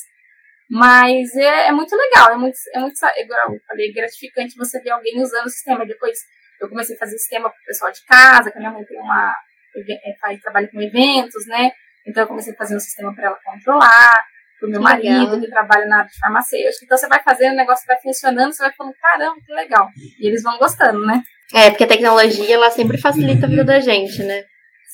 Mas 0.69 1.33
é, 1.35 1.67
é, 1.67 1.71
muito 1.71 1.95
legal, 1.95 2.33
é 2.33 2.37
muito, 2.37 2.57
é 2.73 2.79
muito 2.79 2.95
igual 3.17 3.53
eu 3.53 3.59
falei, 3.67 3.93
gratificante 3.93 4.57
você 4.57 4.81
ver 4.81 4.89
alguém 4.89 5.21
usando 5.21 5.45
o 5.45 5.49
sistema. 5.49 5.85
Depois 5.85 6.17
eu 6.59 6.67
comecei 6.67 6.95
a 6.95 6.99
fazer 6.99 7.17
sistema 7.17 7.49
para 7.49 7.61
o 7.61 7.65
pessoal 7.65 7.91
de 7.91 8.03
casa, 8.05 8.51
que 8.51 8.57
a 8.57 8.59
minha 8.59 8.71
mãe 8.71 8.83
tem 8.83 8.99
uma. 8.99 9.35
É, 9.77 10.15
faz, 10.19 10.41
trabalha 10.41 10.67
com 10.67 10.81
eventos, 10.81 11.45
né? 11.47 11.71
Então 12.07 12.23
eu 12.23 12.27
comecei 12.27 12.53
a 12.53 12.57
fazer 12.57 12.75
um 12.75 12.79
sistema 12.79 13.13
para 13.13 13.27
ela 13.27 13.39
controlar, 13.43 14.25
para 14.65 14.67
o 14.67 14.71
meu 14.71 14.81
marido 14.81 15.07
legal. 15.07 15.39
que 15.39 15.47
trabalha 15.47 15.85
na 15.85 15.97
área 15.99 16.09
de 16.09 16.19
farmacêutica. 16.19 16.85
Então 16.85 16.97
você 16.97 17.07
vai 17.07 17.21
fazendo, 17.23 17.53
o 17.53 17.57
negócio 17.57 17.85
vai 17.87 17.99
funcionando, 18.01 18.53
você 18.53 18.63
vai 18.63 18.73
falando, 18.73 18.95
caramba, 19.01 19.35
que 19.45 19.53
legal. 19.53 19.87
E 20.19 20.27
eles 20.27 20.43
vão 20.43 20.57
gostando, 20.57 21.05
né? 21.05 21.21
É, 21.53 21.69
porque 21.69 21.83
a 21.83 21.87
tecnologia 21.87 22.55
ela 22.55 22.71
sempre 22.71 22.97
facilita 22.97 23.45
a 23.45 23.49
vida 23.49 23.63
da 23.63 23.79
gente, 23.79 24.23
né? 24.23 24.43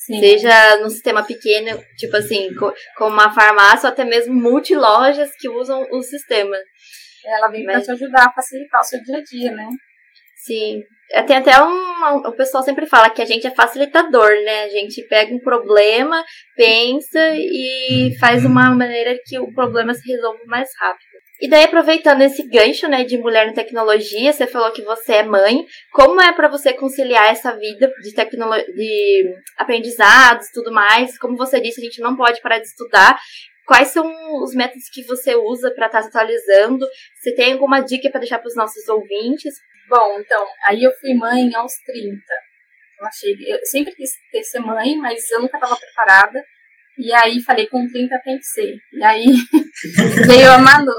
Sim. 0.06 0.20
Seja 0.20 0.78
num 0.78 0.90
sistema 0.90 1.24
pequeno, 1.24 1.80
tipo 1.96 2.18
assim, 2.18 2.50
como 2.98 3.14
uma 3.14 3.34
farmácia 3.34 3.88
ou 3.88 3.94
até 3.94 4.04
mesmo 4.04 4.34
multilojas 4.34 5.30
que 5.40 5.48
usam 5.48 5.86
o 5.92 6.02
sistema. 6.02 6.58
Ela 7.24 7.48
vem 7.50 7.64
Mas... 7.64 7.86
para 7.86 7.96
te 7.96 8.04
ajudar 8.04 8.28
a 8.28 8.34
facilitar 8.34 8.82
o 8.82 8.84
seu 8.84 9.02
dia 9.04 9.18
a 9.18 9.24
dia, 9.24 9.52
né? 9.52 9.68
Sim. 10.46 10.82
É, 11.12 11.22
tem 11.24 11.36
até 11.38 11.62
um. 11.62 11.92
O 12.28 12.32
pessoal 12.32 12.64
sempre 12.64 12.86
fala 12.86 13.10
que 13.10 13.22
a 13.22 13.26
gente 13.26 13.46
é 13.46 13.52
facilitador, 13.52 14.30
né? 14.44 14.64
A 14.64 14.70
gente 14.70 15.06
pega 15.08 15.34
um 15.34 15.40
problema, 15.40 16.24
pensa 16.56 17.20
e 17.36 18.16
faz 18.20 18.46
uma 18.46 18.74
maneira 18.74 19.18
que 19.26 19.38
o 19.38 19.54
problema 19.54 19.94
se 19.94 20.10
resolva 20.10 20.40
mais 20.48 20.70
rápido. 20.80 21.12
E 21.42 21.50
daí, 21.50 21.64
aproveitando 21.64 22.22
esse 22.22 22.48
gancho, 22.48 22.88
né, 22.88 23.04
de 23.04 23.18
mulher 23.18 23.48
na 23.48 23.54
tecnologia, 23.54 24.32
você 24.32 24.46
falou 24.46 24.72
que 24.72 24.84
você 24.84 25.14
é 25.14 25.24
mãe. 25.24 25.66
Como 25.92 26.22
é 26.22 26.32
para 26.32 26.48
você 26.48 26.72
conciliar 26.72 27.32
essa 27.32 27.52
vida 27.58 27.92
de 28.04 28.14
tecnologia, 28.14 28.72
de 28.72 29.36
aprendizados 29.58 30.48
tudo 30.54 30.72
mais? 30.72 31.18
Como 31.18 31.36
você 31.36 31.60
disse, 31.60 31.82
a 31.82 31.84
gente 31.84 32.00
não 32.00 32.16
pode 32.16 32.40
parar 32.42 32.60
de 32.60 32.68
estudar. 32.68 33.20
Quais 33.72 33.88
são 33.88 34.06
os 34.44 34.54
métodos 34.54 34.90
que 34.92 35.02
você 35.06 35.34
usa 35.34 35.72
para 35.72 35.86
estar 35.86 36.02
tá 36.02 36.08
atualizando? 36.10 36.86
Você 37.16 37.34
tem 37.34 37.54
alguma 37.54 37.80
dica 37.80 38.10
para 38.12 38.20
deixar 38.20 38.38
para 38.38 38.50
os 38.50 38.56
nossos 38.58 38.86
ouvintes? 38.90 39.54
Bom, 39.88 40.20
então, 40.20 40.46
aí 40.68 40.84
eu 40.84 40.92
fui 41.00 41.14
mãe 41.14 41.56
aos 41.56 41.72
30. 41.86 42.18
Eu 43.00 43.08
achei, 43.08 43.34
eu 43.48 43.66
sempre 43.66 43.96
quis 43.96 44.10
ter 44.30 44.44
ser 44.44 44.60
mãe, 44.60 44.98
mas 44.98 45.32
eu 45.32 45.40
nunca 45.40 45.56
estava 45.56 45.78
preparada. 45.78 46.44
E 46.98 47.14
aí 47.14 47.42
falei, 47.42 47.66
com 47.68 47.88
30 47.88 48.20
tem 48.26 48.38
que 48.38 48.44
ser. 48.44 48.76
E 48.92 49.04
aí 49.06 49.24
veio 50.28 50.52
a 50.52 50.58
Manu. 50.60 50.92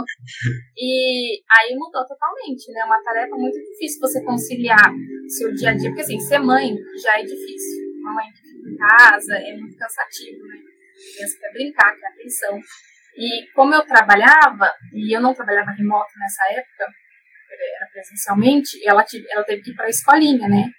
E 0.75 1.43
aí 1.51 1.77
mudou 1.77 2.07
totalmente, 2.07 2.73
né? 2.73 2.81
É 2.81 2.85
uma 2.87 3.03
tarefa 3.03 3.37
muito 3.37 3.59
difícil 3.59 4.01
você 4.01 4.25
conciliar 4.25 4.91
seu 5.29 5.53
dia 5.53 5.73
a 5.73 5.75
dia. 5.75 5.91
Porque 5.91 6.01
assim, 6.01 6.19
ser 6.21 6.39
mãe 6.39 6.75
já 7.03 7.21
é 7.21 7.23
difícil. 7.23 7.85
Uma 8.01 8.15
mãe 8.15 8.33
que 8.33 8.49
fica 8.49 8.71
em 8.71 8.77
casa 8.79 9.35
é 9.35 9.57
muito 9.59 9.77
cansativo, 9.77 10.47
né? 10.47 10.72
Criança 11.15 11.39
quer 11.41 11.53
brincar, 11.53 11.97
quer 11.97 12.07
atenção. 12.09 12.61
E 13.17 13.51
como 13.55 13.75
eu 13.75 13.83
trabalhava, 13.85 14.73
e 14.93 15.15
eu 15.15 15.21
não 15.21 15.35
trabalhava 15.35 15.71
remoto 15.73 16.11
nessa 16.19 16.45
época, 16.53 16.93
era 17.77 17.87
presencialmente, 17.93 18.81
ela, 18.87 19.05
tive, 19.05 19.27
ela 19.31 19.45
teve 19.45 19.63
que 19.63 19.71
ir 19.71 19.75
para 19.75 19.87
a 19.87 19.91
escolinha, 19.91 20.49
né? 20.49 20.71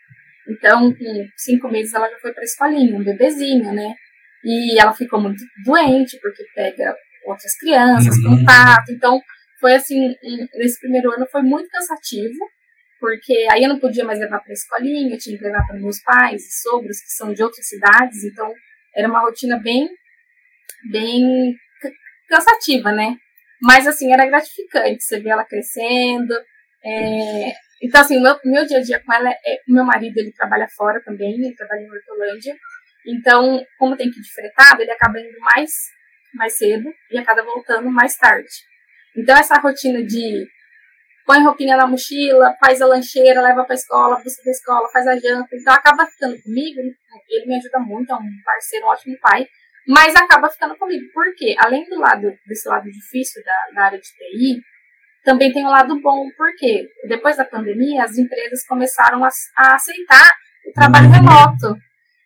Então, 0.47 0.93
com 0.93 1.27
cinco 1.37 1.69
meses, 1.69 1.93
ela 1.93 2.09
já 2.09 2.17
foi 2.19 2.33
para 2.33 2.41
a 2.41 2.45
escolinha, 2.45 2.97
um 2.97 3.03
bebezinho, 3.03 3.71
né? 3.73 3.93
E 4.43 4.79
ela 4.79 4.93
ficou 4.93 5.21
muito 5.21 5.43
doente, 5.63 6.19
porque 6.21 6.43
pega 6.53 6.95
outras 7.25 7.55
crianças, 7.57 8.15
uhum. 8.17 8.37
contato. 8.39 8.91
Então, 8.91 9.21
foi 9.59 9.75
assim, 9.75 10.13
nesse 10.55 10.79
primeiro 10.79 11.11
ano 11.11 11.25
foi 11.31 11.41
muito 11.41 11.69
cansativo, 11.69 12.39
porque 12.99 13.47
aí 13.51 13.63
eu 13.63 13.69
não 13.69 13.79
podia 13.79 14.03
mais 14.03 14.19
levar 14.19 14.39
para 14.39 14.51
a 14.51 14.53
escolinha, 14.53 15.15
eu 15.15 15.19
tinha 15.19 15.37
que 15.37 15.43
levar 15.43 15.65
para 15.65 15.79
meus 15.79 16.01
pais 16.01 16.41
e 16.45 16.61
sogros, 16.61 16.99
que 16.99 17.11
são 17.11 17.33
de 17.33 17.41
outras 17.41 17.65
cidades, 17.67 18.23
então 18.25 18.51
era 18.95 19.07
uma 19.07 19.21
rotina 19.21 19.57
bem, 19.59 19.89
bem 20.91 21.55
cansativa, 22.29 22.91
né? 22.91 23.17
Mas, 23.61 23.87
assim, 23.87 24.11
era 24.11 24.25
gratificante, 24.25 25.03
você 25.03 25.19
vê 25.19 25.29
ela 25.29 25.45
crescendo. 25.45 26.33
É... 26.83 27.53
Então, 27.81 28.01
assim, 28.01 28.21
meu, 28.21 28.37
meu 28.43 28.65
dia 28.65 28.79
a 28.79 28.81
dia 28.81 29.01
com 29.03 29.13
ela 29.13 29.29
é... 29.29 29.61
Meu 29.67 29.85
marido, 29.85 30.17
ele 30.17 30.33
trabalha 30.33 30.67
fora 30.75 31.01
também, 31.03 31.33
ele 31.33 31.55
trabalha 31.55 31.81
em 31.81 31.89
Hortolândia. 31.89 32.55
Então, 33.05 33.65
como 33.77 33.95
tem 33.95 34.09
que 34.09 34.19
ir 34.19 34.21
de 34.21 34.33
fretado, 34.33 34.81
ele 34.81 34.91
acaba 34.91 35.19
indo 35.19 35.39
mais, 35.39 35.71
mais 36.33 36.57
cedo 36.57 36.89
e 37.11 37.17
acaba 37.17 37.43
voltando 37.43 37.89
mais 37.89 38.17
tarde. 38.17 38.49
Então, 39.15 39.37
essa 39.37 39.59
rotina 39.59 40.03
de 40.03 40.47
põe 41.25 41.41
roupinha 41.41 41.77
na 41.77 41.87
mochila, 41.87 42.53
faz 42.59 42.81
a 42.81 42.85
lancheira, 42.85 43.41
leva 43.41 43.63
para 43.63 43.73
a 43.73 43.75
escola, 43.75 44.21
busca 44.21 44.43
da 44.43 44.51
escola, 44.51 44.89
faz 44.89 45.07
a 45.07 45.15
janta. 45.15 45.47
Então, 45.53 45.73
acaba 45.73 46.05
ficando 46.05 46.41
comigo. 46.41 46.79
Ele 47.29 47.45
me 47.45 47.55
ajuda 47.55 47.79
muito, 47.79 48.11
é 48.11 48.15
um 48.15 48.29
parceiro, 48.43 48.85
um 48.85 48.89
ótimo 48.89 49.17
pai. 49.21 49.47
Mas 49.87 50.15
acaba 50.15 50.49
ficando 50.49 50.77
comigo. 50.77 51.05
Por 51.13 51.25
quê? 51.35 51.55
Além 51.59 51.87
do 51.89 51.99
lado, 51.99 52.33
desse 52.47 52.67
lado 52.67 52.89
difícil 52.89 53.43
da, 53.43 53.75
da 53.75 53.85
área 53.85 53.99
de 53.99 54.07
TI, 54.07 54.61
também 55.23 55.51
tem 55.51 55.65
um 55.65 55.69
lado 55.69 55.99
bom. 56.01 56.25
Porque 56.37 56.87
depois 57.07 57.37
da 57.37 57.45
pandemia, 57.45 58.03
as 58.03 58.17
empresas 58.17 58.65
começaram 58.65 59.23
a, 59.23 59.29
a 59.57 59.75
aceitar 59.75 60.31
o 60.65 60.71
trabalho 60.71 61.07
uhum. 61.07 61.13
remoto. 61.13 61.77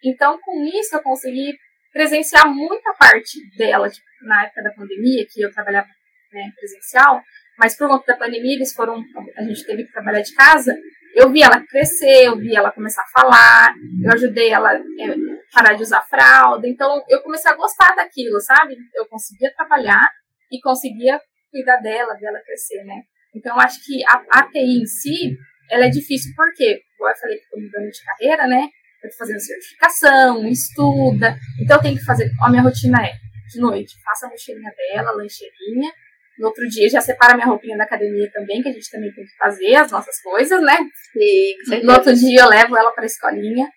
Então, 0.04 0.40
com 0.40 0.64
isso, 0.66 0.96
eu 0.96 1.02
consegui 1.02 1.58
presenciar 1.92 2.48
muita 2.48 2.94
parte 2.94 3.40
dela, 3.58 3.90
tipo, 3.90 4.06
na 4.22 4.46
época 4.46 4.64
da 4.64 4.72
pandemia, 4.72 5.26
que 5.28 5.42
eu 5.42 5.52
trabalhava 5.52 5.88
né, 6.32 6.52
presencial, 6.56 7.22
mas 7.58 7.76
por 7.76 7.88
conta 7.88 8.14
da 8.14 8.18
pandemia, 8.18 8.56
eles 8.56 8.74
foram, 8.74 9.04
a 9.36 9.44
gente 9.44 9.66
teve 9.66 9.86
que 9.86 9.92
trabalhar 9.92 10.22
de 10.22 10.34
casa, 10.36 10.76
eu 11.18 11.32
vi 11.32 11.42
ela 11.42 11.60
crescer, 11.66 12.28
eu 12.28 12.38
vi 12.38 12.56
ela 12.56 12.72
começar 12.72 13.02
a 13.02 13.22
falar, 13.22 13.74
eu 14.04 14.14
ajudei 14.14 14.50
ela 14.52 14.70
a 14.70 14.76
é, 14.76 15.16
parar 15.52 15.74
de 15.74 15.82
usar 15.82 16.02
fralda, 16.04 16.68
então 16.68 17.04
eu 17.10 17.22
comecei 17.22 17.52
a 17.52 17.56
gostar 17.56 17.96
daquilo, 17.96 18.40
sabe? 18.40 18.76
Eu 18.96 19.08
conseguia 19.08 19.52
trabalhar 19.56 20.08
e 20.52 20.62
conseguia 20.62 21.20
cuidar 21.52 21.78
dela, 21.78 22.14
dela 22.14 22.40
crescer, 22.46 22.84
né? 22.84 23.02
Então, 23.36 23.60
acho 23.60 23.84
que 23.84 24.04
a, 24.08 24.24
a 24.40 24.44
TI 24.50 24.82
em 24.82 24.86
si, 24.86 25.38
ela 25.70 25.86
é 25.86 25.90
difícil 25.90 26.32
porque, 26.36 26.82
como 26.98 27.10
eu 27.10 27.16
falei 27.16 27.38
que 27.38 27.44
estou 27.44 27.60
mudando 27.60 27.90
de 27.90 28.04
carreira, 28.04 28.48
né? 28.48 28.70
eu 29.04 29.10
tô 29.10 29.18
fazendo 29.18 29.40
certificação, 29.40 30.48
estuda. 30.48 31.38
Então 31.60 31.78
eu 31.78 31.82
tenho 31.82 31.98
que 31.98 32.06
fazer. 32.06 32.30
A 32.42 32.50
minha 32.50 32.62
rotina 32.62 33.00
é 33.06 33.14
de 33.48 33.60
noite, 33.60 33.96
faço 34.04 34.26
a 34.26 34.30
mochilinha 34.30 34.72
dela, 34.76 35.12
lancheirinha. 35.12 35.92
No 36.40 36.48
outro 36.48 36.68
dia 36.68 36.90
já 36.90 37.02
separa 37.02 37.36
minha 37.36 37.48
roupinha 37.48 37.78
da 37.78 37.84
academia 37.84 38.30
também, 38.32 38.62
que 38.62 38.70
a 38.70 38.72
gente 38.72 38.90
também 38.92 39.12
tem 39.12 39.24
que 39.24 39.36
fazer 39.38 39.76
as 39.76 39.92
nossas 39.92 40.22
coisas, 40.22 40.62
né? 40.62 40.78
Sim, 41.14 41.84
no 41.84 41.94
outro 41.94 42.14
dia 42.14 42.42
eu 42.42 42.50
levo 42.50 42.78
ela 42.78 42.92
pra 42.92 43.06
escolinha, 43.06 43.68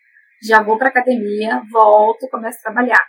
já 0.43 0.63
vou 0.63 0.79
pra 0.79 0.89
academia, 0.89 1.63
volto, 1.71 2.29
começo 2.29 2.59
a 2.59 2.73
trabalhar. 2.73 3.03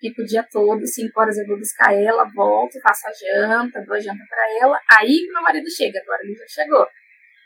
Fico 0.00 0.22
o 0.22 0.24
dia 0.24 0.46
todo, 0.50 0.86
cinco 0.86 1.20
horas 1.20 1.36
eu 1.36 1.46
vou 1.46 1.58
buscar 1.58 1.92
ela, 1.94 2.24
volto, 2.34 2.80
faço 2.80 3.06
a 3.06 3.12
janta, 3.12 3.84
dou 3.84 3.94
a 3.94 4.00
janta 4.00 4.24
pra 4.28 4.44
ela. 4.62 4.80
Aí 4.98 5.28
meu 5.30 5.42
marido 5.42 5.70
chega, 5.70 6.00
agora 6.00 6.20
ele 6.24 6.34
já 6.34 6.62
chegou. 6.62 6.86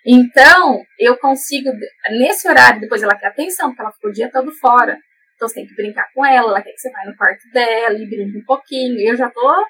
Então, 0.07 0.83
eu 0.99 1.17
consigo, 1.17 1.71
nesse 2.11 2.47
horário, 2.47 2.81
depois 2.81 3.03
ela 3.03 3.17
quer 3.17 3.29
atenção, 3.29 3.71
porque 3.71 3.83
ela 3.83 3.93
ficou 3.93 4.11
o 4.11 4.12
dia 4.12 4.31
todo 4.31 4.53
fora. 4.53 4.99
Então, 5.35 5.49
você 5.49 5.55
tem 5.55 5.67
que 5.67 5.75
brincar 5.75 6.07
com 6.14 6.25
ela, 6.25 6.50
ela 6.50 6.62
quer 6.62 6.73
que 6.73 6.79
você 6.79 6.91
vá 6.93 7.05
no 7.07 7.17
quarto 7.17 7.43
dela 7.53 7.99
e 7.99 8.09
brinque 8.09 8.38
um 8.38 8.45
pouquinho. 8.45 9.00
Eu 9.00 9.17
já 9.17 9.29
tô 9.31 9.64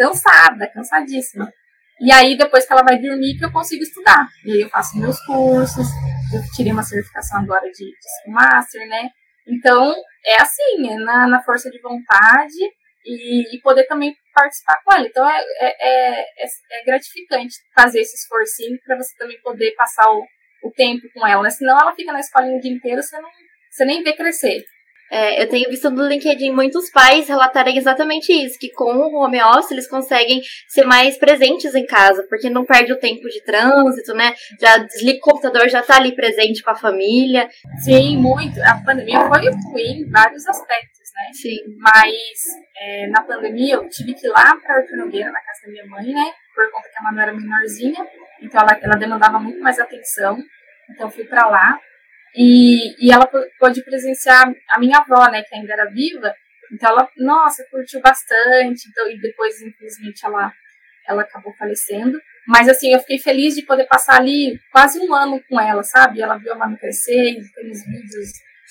cansada, 0.00 0.66
cansadíssima. 0.72 1.52
E 2.00 2.10
aí, 2.10 2.36
depois 2.36 2.66
que 2.66 2.72
ela 2.72 2.82
vai 2.82 2.98
dormir, 2.98 3.36
que 3.36 3.44
eu 3.44 3.52
consigo 3.52 3.82
estudar. 3.82 4.26
E 4.46 4.52
aí, 4.52 4.60
eu 4.62 4.70
faço 4.70 4.98
meus 4.98 5.20
cursos. 5.26 5.86
Eu 6.32 6.40
tirei 6.56 6.72
uma 6.72 6.82
certificação 6.82 7.40
agora 7.40 7.70
de, 7.70 7.84
de 7.84 8.32
Master, 8.32 8.88
né? 8.88 9.10
Então, 9.46 9.94
é 10.24 10.40
assim, 10.40 10.90
é 10.90 10.96
na, 10.96 11.26
na 11.28 11.42
força 11.42 11.70
de 11.70 11.78
vontade 11.80 12.58
e, 13.04 13.56
e, 13.56 13.60
poder 13.60 13.86
também 13.86 14.14
participar 14.34 14.80
com 14.84 14.94
ela. 14.94 15.06
Então 15.06 15.28
é, 15.28 15.40
é, 15.60 16.20
é, 16.20 16.46
é 16.72 16.84
gratificante 16.84 17.54
fazer 17.74 18.00
esse 18.00 18.16
esforcinho 18.16 18.78
para 18.84 18.96
você 18.96 19.16
também 19.18 19.40
poder 19.40 19.72
passar 19.72 20.08
o, 20.10 20.22
o 20.64 20.70
tempo 20.70 21.08
com 21.14 21.26
ela, 21.26 21.42
né? 21.42 21.50
Senão 21.50 21.78
ela 21.80 21.94
fica 21.94 22.12
na 22.12 22.20
escolinha 22.20 22.58
o 22.58 22.60
dia 22.60 22.72
inteiro, 22.72 23.02
você, 23.02 23.18
não, 23.18 23.30
você 23.70 23.84
nem 23.84 24.02
vê 24.02 24.12
crescer. 24.12 24.64
É, 25.10 25.42
eu 25.42 25.48
tenho 25.48 25.68
visto 25.68 25.90
no 25.90 26.06
LinkedIn 26.06 26.52
muitos 26.52 26.90
pais 26.90 27.28
relatarem 27.28 27.76
exatamente 27.76 28.32
isso, 28.32 28.58
que 28.58 28.70
com 28.70 28.92
o 28.92 29.22
home 29.22 29.42
office 29.42 29.72
eles 29.72 29.88
conseguem 29.88 30.40
ser 30.68 30.84
mais 30.84 31.18
presentes 31.18 31.74
em 31.74 31.84
casa, 31.84 32.24
porque 32.28 32.48
não 32.48 32.64
perde 32.64 32.92
o 32.92 32.98
tempo 32.98 33.28
de 33.28 33.42
trânsito, 33.42 34.14
né? 34.14 34.32
Já 34.60 34.78
desliga 34.78 35.18
o 35.18 35.22
computador, 35.22 35.68
já 35.68 35.82
tá 35.82 35.96
ali 35.96 36.14
presente 36.14 36.62
com 36.62 36.70
a 36.70 36.76
família. 36.76 37.48
Sim, 37.84 38.16
muito. 38.16 38.60
A 38.62 38.80
pandemia 38.84 39.20
foi 39.26 39.50
ruim 39.72 40.02
em 40.02 40.10
vários 40.10 40.46
aspectos 40.46 41.00
né? 41.20 41.30
Sim. 41.32 41.58
Mas 41.78 42.38
é, 42.76 43.06
na 43.08 43.22
pandemia 43.22 43.74
eu 43.74 43.88
tive 43.88 44.14
que 44.14 44.26
ir 44.26 44.30
lá 44.30 44.56
para 44.56 44.76
Arthur 44.76 44.96
Nogueira, 44.96 45.30
na 45.30 45.40
casa 45.40 45.66
da 45.66 45.72
minha 45.72 45.86
mãe, 45.86 46.06
né? 46.06 46.32
Por 46.54 46.70
conta 46.70 46.88
que 46.88 46.98
a 46.98 47.02
Manu 47.02 47.20
era 47.20 47.32
menorzinha, 47.32 48.06
então 48.42 48.60
ela, 48.60 48.78
ela 48.82 48.96
demandava 48.96 49.38
muito 49.38 49.60
mais 49.60 49.78
atenção. 49.78 50.38
Então 50.90 51.06
eu 51.06 51.10
fui 51.10 51.24
para 51.24 51.46
lá 51.48 51.78
e, 52.34 53.06
e 53.06 53.12
ela 53.12 53.28
pôde 53.58 53.82
presenciar 53.84 54.52
a 54.70 54.78
minha 54.78 54.98
avó, 54.98 55.30
né? 55.30 55.42
Que 55.42 55.54
ainda 55.54 55.72
era 55.72 55.90
viva. 55.90 56.34
Então 56.72 56.90
ela, 56.90 57.08
nossa, 57.16 57.64
curtiu 57.70 58.00
bastante. 58.00 58.88
Então, 58.88 59.10
e 59.10 59.20
depois, 59.20 59.60
infelizmente, 59.60 60.24
ela, 60.24 60.52
ela 61.08 61.22
acabou 61.22 61.52
falecendo. 61.54 62.20
Mas 62.46 62.68
assim, 62.68 62.92
eu 62.92 63.00
fiquei 63.00 63.18
feliz 63.18 63.54
de 63.54 63.62
poder 63.62 63.86
passar 63.86 64.16
ali 64.16 64.58
quase 64.72 64.98
um 65.00 65.12
ano 65.14 65.42
com 65.48 65.60
ela, 65.60 65.82
sabe? 65.82 66.20
Ela 66.20 66.38
viu 66.38 66.52
a 66.52 66.56
Manu 66.56 66.78
crescer, 66.78 67.36
tem 67.54 67.70
os 67.70 67.84
vídeos 67.84 68.30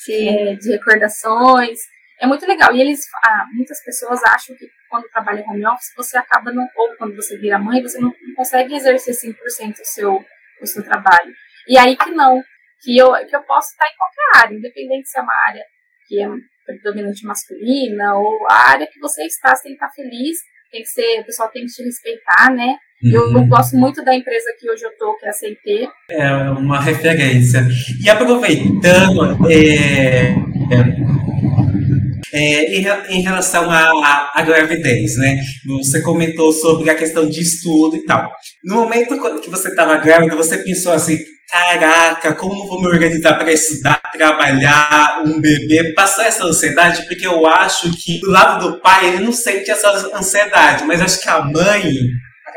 é, 0.09 0.55
de 0.55 0.71
recordações. 0.71 1.79
É 2.19 2.27
muito 2.27 2.45
legal. 2.45 2.73
E 2.73 2.81
eles, 2.81 3.01
ah, 3.23 3.45
muitas 3.53 3.83
pessoas 3.83 4.21
acham 4.23 4.55
que 4.55 4.67
quando 4.89 5.09
trabalha 5.09 5.45
home 5.47 5.65
office, 5.67 5.93
você 5.95 6.17
acaba, 6.17 6.51
não, 6.51 6.67
ou 6.75 6.95
quando 6.97 7.15
você 7.15 7.37
vira 7.37 7.59
mãe, 7.59 7.81
você 7.81 7.99
não, 7.99 8.13
não 8.21 8.35
consegue 8.35 8.75
exercer 8.75 9.13
100% 9.13 9.79
o 9.79 9.85
seu, 9.85 10.25
o 10.61 10.65
seu 10.65 10.83
trabalho. 10.83 11.33
E 11.67 11.77
aí 11.77 11.95
que 11.95 12.11
não, 12.11 12.43
que 12.81 12.98
eu, 12.98 13.12
que 13.27 13.36
eu 13.36 13.43
posso 13.43 13.69
estar 13.71 13.88
em 13.88 13.98
qualquer 13.98 14.45
área, 14.45 14.55
independente 14.55 15.09
se 15.09 15.19
é 15.19 15.21
uma 15.21 15.48
área 15.48 15.63
que 16.07 16.21
é 16.21 16.27
predominante 16.65 17.25
masculina 17.25 18.15
ou 18.15 18.48
a 18.50 18.69
área 18.69 18.88
que 18.88 19.00
você 19.00 19.24
está, 19.24 19.55
você 19.55 19.63
tem 19.63 19.77
que 19.77 19.83
estar 19.83 19.93
feliz, 19.93 20.38
tem 20.71 20.81
que 20.81 20.88
ser, 20.88 21.21
o 21.21 21.25
pessoal 21.25 21.50
tem 21.50 21.65
que 21.65 21.71
te 21.71 21.83
respeitar, 21.83 22.51
né? 22.53 22.77
Uhum. 23.01 23.12
Eu, 23.12 23.31
eu, 23.31 23.48
gosto 23.48 23.75
muito 23.77 24.03
da 24.03 24.13
empresa 24.13 24.53
que 24.59 24.69
hoje 24.69 24.83
eu 24.83 24.91
tô, 24.98 25.17
que 25.17 25.25
é 25.25 25.29
a 25.29 25.33
CIT. 25.33 25.89
É 26.12 26.31
uma 26.51 26.81
referência. 26.81 27.65
E 28.03 28.09
aproveitando, 28.09 29.48
é, 29.50 30.31
é, 30.31 31.18
em, 32.33 32.86
em, 33.09 33.21
relação 33.21 33.69
à, 33.71 34.41
gravidez, 34.41 35.17
né? 35.17 35.39
Você 35.67 36.01
comentou 36.01 36.51
sobre 36.51 36.89
a 36.89 36.95
questão 36.95 37.27
de 37.27 37.41
estudo 37.41 37.95
e 37.95 38.05
tal. 38.05 38.31
No 38.63 38.75
momento 38.75 39.41
que 39.41 39.50
você 39.50 39.69
estava 39.69 39.98
grávida, 39.98 40.36
você 40.36 40.57
pensou 40.57 40.93
assim: 40.93 41.17
caraca, 41.50 42.36
como 42.36 42.67
vou 42.67 42.81
me 42.81 42.88
organizar 42.88 43.36
para 43.36 43.51
estudar, 43.51 44.01
trabalhar, 44.13 45.24
um 45.25 45.41
bebê? 45.41 45.93
Passou 45.93 46.24
essa 46.24 46.43
ansiedade? 46.45 47.07
Porque 47.07 47.25
eu 47.25 47.45
acho 47.48 47.91
que 47.91 48.19
do 48.19 48.29
lado 48.29 48.67
do 48.67 48.81
pai 48.81 49.07
ele 49.07 49.24
não 49.24 49.31
sente 49.31 49.71
essa 49.71 49.89
ansiedade, 50.15 50.86
mas 50.86 51.01
acho 51.01 51.21
que 51.21 51.29
a 51.29 51.41
mãe 51.41 51.91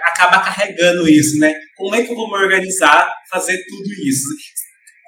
acaba 0.04 0.40
carregando 0.40 1.08
isso, 1.08 1.38
né? 1.38 1.52
Como 1.76 1.94
é 1.94 2.02
que 2.02 2.10
eu 2.10 2.16
vou 2.16 2.28
me 2.28 2.36
organizar, 2.36 3.12
fazer 3.30 3.56
tudo 3.68 3.88
isso? 4.06 4.28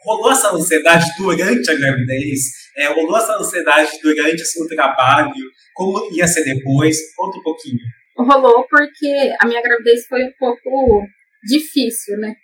Rolou 0.04 0.30
essa 0.30 0.54
ansiedade 0.54 1.04
durante 1.16 1.70
a 1.70 1.74
gravidez? 1.74 2.40
É, 2.76 2.88
rolou 2.88 3.16
essa 3.16 3.36
ansiedade 3.36 3.90
durante 4.02 4.42
o 4.42 4.46
seu 4.46 4.66
trabalho? 4.68 5.32
Como 5.72 6.14
ia 6.14 6.26
ser 6.26 6.44
depois? 6.44 6.96
Conta 7.16 7.38
um 7.38 7.42
pouquinho. 7.42 7.78
Rolou 8.16 8.66
porque 8.68 9.34
a 9.40 9.46
minha 9.46 9.62
gravidez 9.62 10.06
foi 10.06 10.24
um 10.24 10.32
pouco 10.38 11.06
difícil, 11.42 12.18
né? 12.18 12.34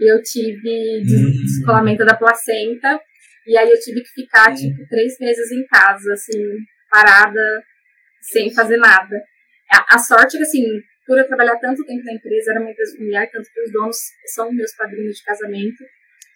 Eu 0.00 0.22
tive 0.22 1.02
uhum. 1.04 1.30
descolamento 1.44 2.04
da 2.04 2.16
placenta 2.16 2.98
e 3.46 3.56
aí 3.56 3.70
eu 3.70 3.78
tive 3.78 4.00
que 4.00 4.22
ficar, 4.22 4.50
uhum. 4.50 4.56
tipo, 4.56 4.88
três 4.88 5.18
meses 5.20 5.52
em 5.52 5.66
casa, 5.66 6.12
assim, 6.12 6.40
parada, 6.90 7.62
sem 8.32 8.52
fazer 8.52 8.78
nada. 8.78 9.22
A, 9.70 9.96
a 9.96 9.98
sorte 9.98 10.38
é 10.38 10.42
assim, 10.42 10.64
por 11.06 11.18
eu 11.18 11.26
trabalhar 11.26 11.56
tanto 11.58 11.84
tempo 11.84 12.04
na 12.04 12.14
empresa, 12.14 12.52
era 12.52 12.60
uma 12.60 12.70
empresa 12.70 12.96
familiar, 12.96 13.28
tanto 13.30 13.48
que 13.52 13.60
os 13.62 13.72
donos 13.72 13.96
são 14.34 14.52
meus 14.52 14.74
padrinhos 14.74 15.16
de 15.16 15.24
casamento, 15.24 15.84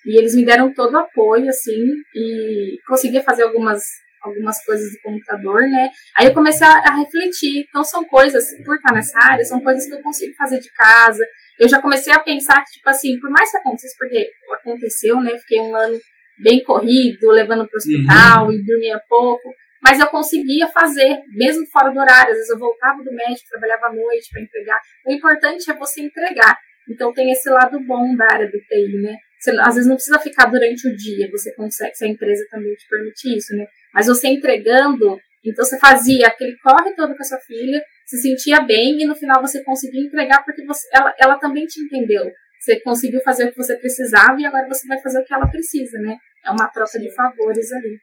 e 0.07 0.19
eles 0.19 0.35
me 0.35 0.45
deram 0.45 0.73
todo 0.73 0.95
o 0.95 0.99
apoio, 0.99 1.49
assim, 1.49 1.83
e 2.15 2.79
conseguia 2.87 3.23
fazer 3.23 3.45
algumas, 3.45 3.83
algumas 4.23 4.63
coisas 4.65 4.93
do 4.93 5.01
computador, 5.03 5.63
né? 5.63 5.91
Aí 6.17 6.27
eu 6.27 6.35
comecei 6.35 6.67
a, 6.67 6.79
a, 6.79 6.97
refletir. 6.97 7.65
Então, 7.69 7.83
são 7.83 8.05
coisas, 8.05 8.45
por 8.65 8.77
estar 8.77 8.93
nessa 8.93 9.19
área, 9.19 9.45
são 9.45 9.61
coisas 9.61 9.87
que 9.87 9.95
eu 9.95 10.03
consigo 10.03 10.35
fazer 10.37 10.61
de 10.61 10.71
casa. 10.73 11.25
Eu 11.59 11.69
já 11.69 11.81
comecei 11.81 12.13
a 12.13 12.19
pensar 12.19 12.63
que, 12.65 12.73
tipo 12.73 12.89
assim, 12.89 13.19
por 13.19 13.31
mais 13.31 13.51
que 13.51 13.57
acontecesse, 13.57 13.97
porque 13.99 14.29
aconteceu, 14.53 15.21
né? 15.21 15.39
Fiquei 15.39 15.61
um 15.61 15.75
ano 15.75 15.99
bem 16.39 16.63
corrido, 16.65 17.31
levando 17.31 17.67
para 17.67 17.77
o 17.77 17.79
hospital 17.79 18.47
uhum. 18.47 18.53
e 18.53 18.65
dormia 18.65 19.01
pouco. 19.09 19.55
Mas 19.83 20.01
eu 20.01 20.07
conseguia 20.07 20.67
fazer, 20.69 21.21
mesmo 21.29 21.67
fora 21.71 21.91
do 21.91 22.01
horário. 22.01 22.31
Às 22.31 22.37
vezes 22.39 22.51
eu 22.51 22.59
voltava 22.59 23.03
do 23.03 23.13
médico, 23.13 23.49
trabalhava 23.51 23.87
à 23.87 23.93
noite 23.93 24.29
para 24.33 24.43
entregar. 24.43 24.81
O 25.07 25.13
importante 25.13 25.71
é 25.71 25.75
você 25.75 26.03
entregar. 26.03 26.59
Então 26.89 27.13
tem 27.13 27.31
esse 27.31 27.49
lado 27.51 27.79
bom 27.81 28.15
da 28.17 28.25
área 28.25 28.47
do 28.47 28.59
TI, 28.59 29.03
né? 29.03 29.17
Você, 29.45 29.51
às 29.61 29.75
vezes 29.75 29.87
não 29.87 29.97
precisa 29.97 30.19
ficar 30.19 30.47
durante 30.47 30.89
o 30.89 30.97
dia, 30.97 31.29
você 31.31 31.55
consegue, 31.55 31.95
se 31.95 32.05
a 32.07 32.09
empresa 32.09 32.47
também 32.51 32.75
te 32.75 32.89
permite 32.89 33.37
isso, 33.37 33.55
né? 33.55 33.67
Mas 33.93 34.07
você 34.07 34.29
entregando, 34.29 35.19
então 35.45 35.63
você 35.63 35.79
fazia 35.79 36.29
aquele 36.29 36.57
corre 36.63 36.95
todo 36.97 37.15
com 37.15 37.21
a 37.21 37.25
sua 37.25 37.39
filha, 37.41 37.83
se 38.07 38.17
sentia 38.23 38.63
bem 38.63 39.03
e 39.03 39.07
no 39.07 39.15
final 39.15 39.43
você 39.43 39.63
conseguia 39.63 40.01
entregar 40.01 40.43
porque 40.43 40.65
você, 40.65 40.89
ela, 40.95 41.15
ela 41.21 41.39
também 41.39 41.67
te 41.67 41.79
entendeu. 41.79 42.25
Você 42.59 42.81
conseguiu 42.81 43.21
fazer 43.21 43.45
o 43.45 43.51
que 43.51 43.59
você 43.59 43.77
precisava 43.77 44.41
e 44.41 44.47
agora 44.47 44.67
você 44.67 44.89
vai 44.89 44.99
fazer 45.03 45.21
o 45.21 45.25
que 45.25 45.35
ela 45.35 45.47
precisa, 45.47 45.99
né? 45.99 46.17
É 46.47 46.51
uma 46.51 46.67
troca 46.69 46.99
de 46.99 47.15
favores 47.15 47.71
ali. 47.73 47.99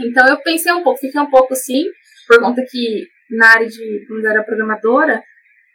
Então 0.00 0.26
eu 0.26 0.42
pensei 0.42 0.72
um 0.72 0.82
pouco, 0.82 0.98
fiquei 0.98 1.20
um 1.20 1.30
pouco 1.30 1.54
sim, 1.54 1.84
por 2.26 2.40
conta 2.40 2.64
que 2.68 3.06
na 3.30 3.46
área 3.46 3.68
de 3.68 4.04
quando 4.08 4.24
eu 4.24 4.30
era 4.30 4.42
programadora, 4.42 5.22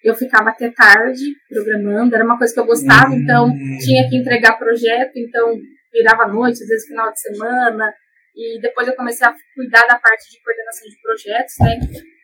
eu 0.04 0.16
ficava 0.16 0.50
até 0.50 0.70
tarde 0.72 1.36
programando, 1.50 2.16
era 2.16 2.24
uma 2.24 2.38
coisa 2.38 2.54
que 2.54 2.60
eu 2.60 2.66
gostava, 2.66 3.10
uhum. 3.10 3.20
então 3.20 3.52
tinha 3.80 4.08
que 4.10 4.18
entregar 4.18 4.58
projeto, 4.58 5.14
então 5.16 5.60
virava 5.92 6.28
noite, 6.28 6.62
às 6.62 6.68
vezes 6.68 6.88
final 6.88 7.12
de 7.12 7.20
semana, 7.20 7.94
e 8.36 8.60
depois 8.62 8.88
eu 8.88 8.96
comecei 8.96 9.28
a 9.28 9.34
cuidar 9.56 9.82
da 9.88 9.98
parte 9.98 10.30
de 10.32 10.42
coordenação 10.42 10.88
de 10.88 11.02
projetos, 11.02 11.56
né? 11.60 11.80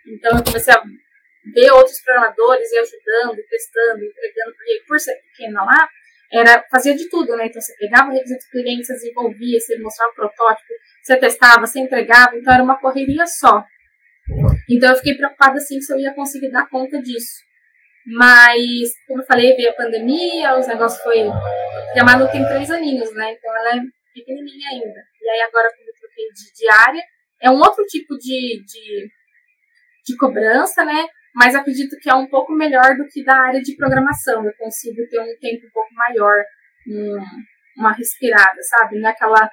Então 0.07 0.37
eu 0.37 0.43
comecei 0.43 0.73
a 0.73 0.83
ver 1.53 1.71
outros 1.71 1.99
programadores 2.01 2.71
e 2.71 2.77
ajudando, 2.77 3.43
testando, 3.49 4.05
entregando, 4.05 4.55
porque 4.55 4.83
por 4.87 4.99
ser 4.99 5.15
pequena 5.15 5.63
lá, 5.63 5.89
era, 6.31 6.63
fazia 6.69 6.95
de 6.95 7.09
tudo, 7.09 7.35
né? 7.35 7.47
Então 7.47 7.61
você 7.61 7.75
pegava 7.77 8.09
o 8.09 8.13
requisito 8.13 8.45
do 8.45 8.51
cliente, 8.51 8.85
você 8.85 8.93
desenvolvia, 8.93 9.59
você 9.59 9.77
mostrava 9.79 10.11
o 10.11 10.15
protótipo, 10.15 10.73
você 11.01 11.17
testava, 11.17 11.65
você 11.65 11.79
entregava, 11.79 12.35
então 12.35 12.53
era 12.53 12.63
uma 12.63 12.79
correria 12.79 13.25
só. 13.25 13.63
Então 14.69 14.89
eu 14.89 14.95
fiquei 14.95 15.15
preocupada 15.15 15.57
assim 15.57 15.81
se 15.81 15.93
eu 15.93 15.99
ia 15.99 16.13
conseguir 16.13 16.51
dar 16.51 16.69
conta 16.69 17.01
disso. 17.01 17.43
Mas, 18.05 18.91
como 19.07 19.21
eu 19.21 19.25
falei, 19.25 19.55
veio 19.55 19.69
a 19.69 19.73
pandemia, 19.73 20.57
os 20.57 20.67
negócios 20.67 21.01
foi. 21.01 21.23
Porque 21.23 21.99
a 21.99 22.03
Manu 22.03 22.29
tem 22.29 22.45
três 22.45 22.69
aninhos, 22.69 23.13
né? 23.13 23.33
Então 23.33 23.55
ela 23.55 23.77
é 23.77 23.81
pequenininha 24.13 24.69
ainda. 24.71 24.99
E 25.21 25.29
aí 25.29 25.41
agora, 25.41 25.69
quando 25.75 25.87
eu 25.87 25.93
troquei 25.99 26.25
de 26.33 26.53
diária, 26.53 27.03
é 27.41 27.49
um 27.49 27.59
outro 27.59 27.83
tipo 27.85 28.17
de, 28.17 28.63
de, 28.65 29.09
de 30.05 30.17
cobrança, 30.17 30.83
né? 30.83 31.07
Mas 31.33 31.55
acredito 31.55 31.97
que 31.99 32.09
é 32.09 32.13
um 32.13 32.27
pouco 32.27 32.53
melhor 32.53 32.95
do 32.95 33.07
que 33.07 33.23
da 33.23 33.35
área 33.35 33.61
de 33.61 33.75
programação. 33.75 34.45
Eu 34.45 34.53
consigo 34.57 35.01
ter 35.09 35.19
um 35.19 35.35
tempo 35.39 35.65
um 35.65 35.71
pouco 35.71 35.93
maior, 35.93 36.43
um, 36.87 37.17
uma 37.77 37.93
respirada, 37.93 38.61
sabe? 38.61 38.99
Não 38.99 39.09
é 39.09 39.11
aquela 39.11 39.49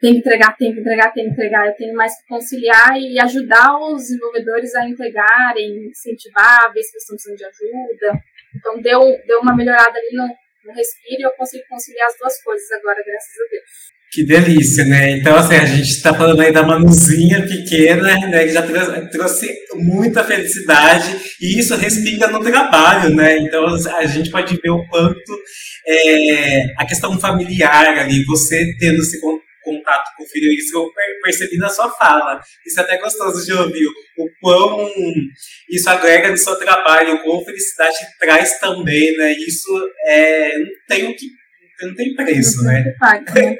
tem 0.00 0.14
que 0.14 0.18
entregar, 0.20 0.56
tem 0.56 0.72
que 0.72 0.80
entregar, 0.80 1.12
tem 1.12 1.24
que 1.26 1.30
entregar. 1.30 1.66
Eu 1.66 1.74
tenho 1.74 1.94
mais 1.94 2.12
que 2.16 2.26
conciliar 2.26 2.96
e 2.96 3.20
ajudar 3.20 3.78
os 3.78 4.02
desenvolvedores 4.02 4.74
a 4.74 4.88
entregarem, 4.88 5.88
incentivar, 5.90 6.72
ver 6.72 6.82
se 6.82 6.94
eles 6.94 7.02
estão 7.02 7.16
precisando 7.16 7.36
de 7.36 7.44
ajuda. 7.44 8.20
Então, 8.56 8.80
deu, 8.80 9.00
deu 9.26 9.40
uma 9.40 9.54
melhorada 9.54 9.98
ali 9.98 10.16
no, 10.16 10.26
no 10.64 10.74
respiro 10.74 11.20
e 11.20 11.22
eu 11.22 11.32
consigo 11.32 11.64
conciliar 11.68 12.06
as 12.06 12.18
duas 12.18 12.42
coisas 12.42 12.70
agora, 12.72 12.96
graças 13.06 13.34
a 13.46 13.50
Deus. 13.50 14.00
Que 14.12 14.26
delícia, 14.26 14.84
né? 14.86 15.10
Então, 15.18 15.36
assim, 15.36 15.54
a 15.54 15.64
gente 15.64 15.88
está 15.88 16.12
falando 16.12 16.40
aí 16.40 16.52
da 16.52 16.64
Manuzinha 16.64 17.46
pequena, 17.46 18.02
né? 18.26 18.44
Que 18.44 18.52
já 18.52 18.62
trouxe, 19.06 19.46
muita 19.74 20.24
felicidade 20.24 21.16
e 21.40 21.60
isso 21.60 21.76
respinga 21.76 22.26
no 22.26 22.42
trabalho, 22.42 23.14
né? 23.14 23.38
Então, 23.38 23.64
a 23.66 24.06
gente 24.06 24.30
pode 24.30 24.56
ver 24.60 24.70
o 24.70 24.84
quanto 24.88 25.38
é, 25.86 26.64
a 26.76 26.84
questão 26.86 27.20
familiar 27.20 27.98
ali, 27.98 28.24
você 28.24 28.74
tendo 28.80 28.98
esse 28.98 29.20
contato 29.20 29.49
com 29.62 29.74
o 29.74 30.26
filho, 30.26 30.52
isso 30.52 30.76
eu 30.76 30.90
percebi 31.22 31.56
na 31.58 31.68
sua 31.68 31.90
fala. 31.90 32.40
Isso 32.66 32.80
é 32.80 32.82
até 32.82 32.98
gostoso 32.98 33.44
de 33.44 33.52
ouvir. 33.52 33.86
O 34.18 34.28
quão 34.40 34.88
isso 35.70 35.88
agrega 35.88 36.30
no 36.30 36.36
seu 36.36 36.56
trabalho, 36.56 37.14
o 37.14 37.22
quão 37.22 37.44
felicidade 37.44 37.96
traz 38.18 38.58
também, 38.58 39.16
né? 39.16 39.32
Isso 39.32 39.70
é, 40.06 40.58
não 40.58 40.66
tem 40.88 41.04
o 41.08 41.16
que. 41.16 41.26
Não 41.82 41.94
tem 41.94 42.14
preço, 42.14 42.58
não 42.62 42.72
né? 42.72 42.94
Não 43.00 43.24
tem. 43.24 43.56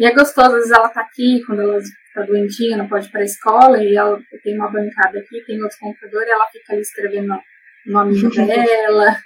e 0.00 0.04
é 0.04 0.12
gostoso, 0.12 0.48
às 0.48 0.54
vezes 0.54 0.70
ela 0.72 0.88
tá 0.88 1.02
aqui, 1.02 1.40
quando 1.46 1.62
ela 1.62 1.78
tá 2.12 2.22
doentinha, 2.22 2.76
não 2.76 2.88
pode 2.88 3.06
ir 3.06 3.10
pra 3.10 3.22
escola, 3.22 3.80
e 3.80 3.94
ela 3.94 4.18
tem 4.42 4.56
uma 4.56 4.68
bancada 4.68 5.18
aqui, 5.20 5.44
tem 5.46 5.62
outro 5.62 5.78
computador, 5.78 6.26
e 6.26 6.30
ela 6.30 6.46
fica 6.50 6.72
ali 6.72 6.82
escrevendo 6.82 7.34
o 7.34 7.92
nome 7.92 8.20
dela. 8.46 9.16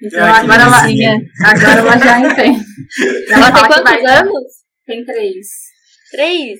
Então 0.00 0.24
agora, 0.24 0.62
ela, 0.62 0.76
agora 1.44 1.80
ela 1.80 1.98
já 1.98 2.20
entende. 2.20 2.64
Ela, 3.28 3.48
ela 3.48 3.52
tem 3.52 3.66
quantos 3.66 4.04
anos? 4.04 4.65
Tem 4.86 5.04
três. 5.04 5.46
Três? 6.10 6.58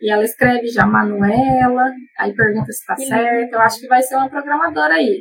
E 0.00 0.10
ela 0.10 0.24
escreve 0.24 0.68
já 0.68 0.86
Manuela, 0.86 1.84
aí 2.18 2.34
pergunta 2.34 2.70
se 2.72 2.86
tá 2.86 2.94
que 2.94 3.06
certo. 3.06 3.40
Lindo. 3.40 3.56
Eu 3.56 3.60
acho 3.60 3.80
que 3.80 3.88
vai 3.88 4.02
ser 4.02 4.16
uma 4.16 4.28
programadora 4.28 4.94
aí. 4.94 5.20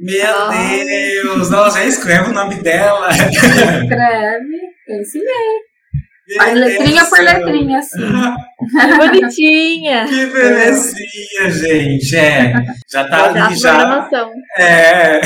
Meu. 0.00 0.50
Deus! 0.50 1.52
Ela 1.52 1.70
já 1.70 1.84
escreve 1.84 2.30
o 2.30 2.32
nome 2.32 2.56
dela. 2.62 3.08
Escreve, 3.10 4.58
eu 4.88 5.00
ensinei. 5.00 5.68
Faz 6.36 6.54
letrinha 6.54 7.04
por 7.06 7.20
letrinha, 7.20 7.78
assim. 7.78 8.06
Que 8.70 8.96
bonitinha. 8.96 10.04
Que 10.08 10.26
belezinha, 10.26 11.50
gente. 11.50 12.16
É, 12.16 12.52
já 12.90 13.08
tá 13.08 13.32
já 13.32 13.46
ali, 13.46 13.56
já. 13.56 14.08
É. 14.58 15.20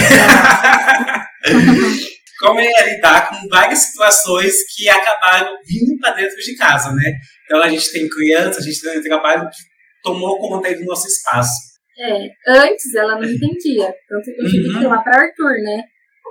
como 2.42 2.58
é 2.58 2.94
lidar 2.94 3.28
com 3.28 3.48
várias 3.48 3.78
situações 3.78 4.52
que 4.74 4.88
acabaram 4.88 5.56
vindo 5.64 5.96
para 6.00 6.14
dentro 6.14 6.36
de 6.36 6.56
casa, 6.56 6.92
né? 6.92 7.12
Então 7.44 7.62
a 7.62 7.68
gente 7.68 7.92
tem 7.92 8.08
criança, 8.08 8.58
a 8.58 8.62
gente 8.62 8.82
tem 8.82 9.00
trabalho 9.02 9.48
que 9.48 9.62
tomou 10.02 10.38
conta 10.40 10.74
do 10.74 10.84
nosso 10.84 11.06
espaço. 11.06 11.52
É, 11.96 12.28
antes 12.48 12.94
ela 12.96 13.14
não 13.14 13.24
entendia, 13.24 13.94
tanto 14.08 14.24
que 14.24 14.42
eu 14.42 14.50
tive 14.50 14.68
uhum. 14.68 14.78
que 14.78 14.84
ir 14.84 14.88
lá 14.88 15.00
para 15.02 15.22
Arthur, 15.22 15.62
né? 15.62 15.84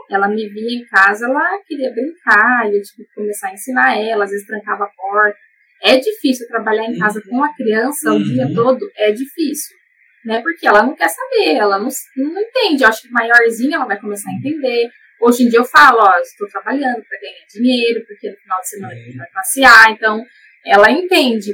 Ela 0.10 0.28
me 0.28 0.50
via 0.50 0.80
em 0.80 0.86
casa, 0.86 1.26
ela 1.26 1.58
queria 1.66 1.94
brincar, 1.94 2.66
e 2.66 2.76
eu 2.76 2.82
tive 2.82 3.08
que 3.08 3.14
começar 3.16 3.48
a 3.48 3.54
ensinar 3.54 3.98
ela, 3.98 4.26
às 4.26 4.32
vezes 4.32 4.46
trancava 4.46 4.84
a 4.84 4.90
porta. 4.90 5.38
É 5.82 5.98
difícil 5.98 6.46
trabalhar 6.48 6.86
em 6.86 7.00
casa 7.00 7.22
com 7.22 7.42
a 7.42 7.56
criança 7.56 8.12
o 8.12 8.22
dia 8.22 8.48
uhum. 8.48 8.54
todo, 8.54 8.92
é 8.98 9.12
difícil. 9.12 9.78
Né? 10.26 10.42
Porque 10.42 10.68
ela 10.68 10.84
não 10.84 10.94
quer 10.94 11.08
saber, 11.08 11.56
ela 11.56 11.80
não, 11.80 11.88
não 12.18 12.42
entende. 12.42 12.84
Eu 12.84 12.90
acho 12.90 13.04
que 13.04 13.12
maiorzinha 13.12 13.78
ela 13.78 13.86
vai 13.86 14.00
começar 14.00 14.30
a 14.30 14.34
entender. 14.34 14.90
Hoje 15.22 15.44
em 15.44 15.50
dia 15.50 15.60
eu 15.60 15.66
falo, 15.66 16.00
ó, 16.00 16.18
estou 16.20 16.48
trabalhando 16.50 17.04
para 17.04 17.20
ganhar 17.20 17.46
dinheiro, 17.54 18.04
porque 18.08 18.30
no 18.30 18.38
final 18.38 18.60
de 18.62 18.70
semana 18.70 18.94
a 18.94 18.96
gente 18.96 19.18
vai 19.18 19.28
passear, 19.32 19.92
então 19.92 20.24
ela 20.66 20.92
entende. 20.92 21.54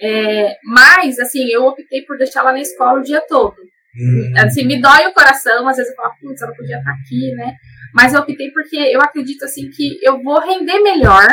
É, 0.00 0.56
mas, 0.64 1.18
assim, 1.18 1.48
eu 1.50 1.64
optei 1.64 2.02
por 2.02 2.18
deixar 2.18 2.40
ela 2.40 2.52
na 2.52 2.60
escola 2.60 2.98
o 2.98 3.02
dia 3.02 3.20
todo. 3.20 3.56
Uhum. 3.96 4.32
Assim, 4.38 4.66
me 4.66 4.80
dói 4.80 5.06
o 5.06 5.14
coração, 5.14 5.68
às 5.68 5.76
vezes 5.76 5.92
eu 5.92 5.96
falo, 5.96 6.14
putz, 6.20 6.42
ela 6.42 6.54
podia 6.54 6.78
estar 6.78 6.90
aqui, 6.90 7.32
né? 7.36 7.54
Mas 7.94 8.12
eu 8.12 8.20
optei 8.20 8.50
porque 8.50 8.76
eu 8.76 9.00
acredito, 9.00 9.44
assim, 9.44 9.70
que 9.70 9.98
eu 10.02 10.20
vou 10.20 10.40
render 10.40 10.80
melhor, 10.80 11.28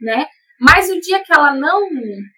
né? 0.00 0.26
Mas 0.60 0.88
o 0.90 1.00
dia 1.00 1.24
que 1.24 1.32
ela 1.32 1.54
não 1.54 1.88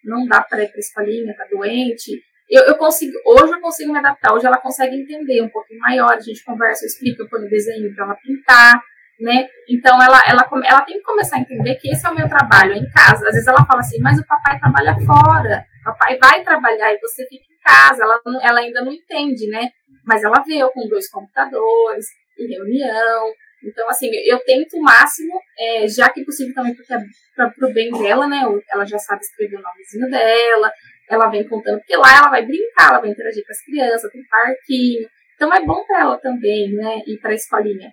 não 0.04 0.26
dá 0.26 0.40
para 0.40 0.62
ir 0.62 0.68
para 0.68 0.78
a 0.78 0.80
escolinha, 0.80 1.36
tá 1.36 1.44
doente, 1.50 2.22
eu, 2.48 2.62
eu, 2.64 2.74
consigo, 2.76 3.12
hoje 3.26 3.52
eu 3.52 3.60
consigo 3.60 3.92
me 3.92 3.98
adaptar, 3.98 4.34
hoje 4.34 4.46
ela 4.46 4.58
consegue 4.58 4.96
entender 4.96 5.42
um 5.42 5.48
pouquinho 5.48 5.80
maior, 5.80 6.12
a 6.12 6.20
gente 6.20 6.44
conversa, 6.44 6.84
eu 6.84 6.88
explico, 6.88 7.22
eu 7.22 7.48
desenho 7.48 7.94
para 7.94 8.04
ela 8.04 8.14
pintar, 8.16 8.82
né? 9.20 9.48
Então 9.68 10.02
ela, 10.02 10.20
ela, 10.26 10.48
ela 10.64 10.80
tem 10.82 10.98
que 10.98 11.04
começar 11.04 11.36
a 11.36 11.40
entender 11.40 11.76
que 11.76 11.90
esse 11.90 12.06
é 12.06 12.10
o 12.10 12.14
meu 12.14 12.28
trabalho, 12.28 12.72
é 12.72 12.76
em 12.76 12.90
casa. 12.90 13.26
Às 13.26 13.34
vezes 13.34 13.46
ela 13.46 13.64
fala 13.64 13.80
assim, 13.80 14.00
mas 14.00 14.18
o 14.18 14.26
papai 14.26 14.58
trabalha 14.58 14.96
fora, 15.06 15.64
o 15.80 15.84
papai 15.84 16.18
vai 16.18 16.42
trabalhar 16.42 16.92
e 16.92 16.98
você 16.98 17.26
fica 17.26 17.44
em 17.44 17.58
casa. 17.64 18.02
Ela, 18.02 18.20
ela 18.42 18.60
ainda 18.60 18.84
não 18.84 18.92
entende, 18.92 19.46
né? 19.48 19.70
Mas 20.04 20.24
ela 20.24 20.42
eu 20.48 20.70
com 20.70 20.88
dois 20.88 21.08
computadores, 21.08 22.06
em 22.38 22.48
reunião. 22.48 23.32
Então, 23.64 23.88
assim, 23.88 24.10
eu 24.26 24.40
tento 24.40 24.76
o 24.76 24.82
máximo, 24.82 25.40
é, 25.56 25.86
já 25.86 26.08
que 26.08 26.24
possível 26.24 26.52
também, 26.52 26.74
porque 26.74 26.92
é 26.92 26.98
para 27.34 27.68
o 27.68 27.72
bem 27.72 27.92
dela, 27.92 28.26
né? 28.26 28.42
Ela 28.68 28.84
já 28.84 28.98
sabe 28.98 29.22
escrever 29.22 29.56
o 29.56 29.62
nomezinho 29.62 30.10
dela, 30.10 30.72
ela 31.12 31.28
vem 31.28 31.46
contando, 31.48 31.78
porque 31.78 31.96
lá 31.96 32.16
ela 32.16 32.28
vai 32.28 32.44
brincar, 32.44 32.90
ela 32.90 33.00
vai 33.00 33.10
interagir 33.10 33.44
com 33.44 33.52
as 33.52 33.64
crianças, 33.64 34.10
tem 34.10 34.22
parquinho. 34.28 35.08
Então 35.34 35.52
é 35.52 35.64
bom 35.64 35.84
para 35.84 36.00
ela 36.00 36.18
também, 36.18 36.72
né? 36.72 37.02
Ir 37.06 37.18
para 37.18 37.32
a 37.32 37.34
escolinha. 37.34 37.90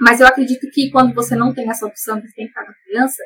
Mas 0.00 0.20
eu 0.20 0.26
acredito 0.26 0.68
que 0.72 0.90
quando 0.90 1.14
você 1.14 1.34
não 1.34 1.54
tem 1.54 1.68
essa 1.70 1.86
opção 1.86 2.20
de 2.20 2.32
tem 2.34 2.50
cada 2.50 2.72
criança, 2.84 3.22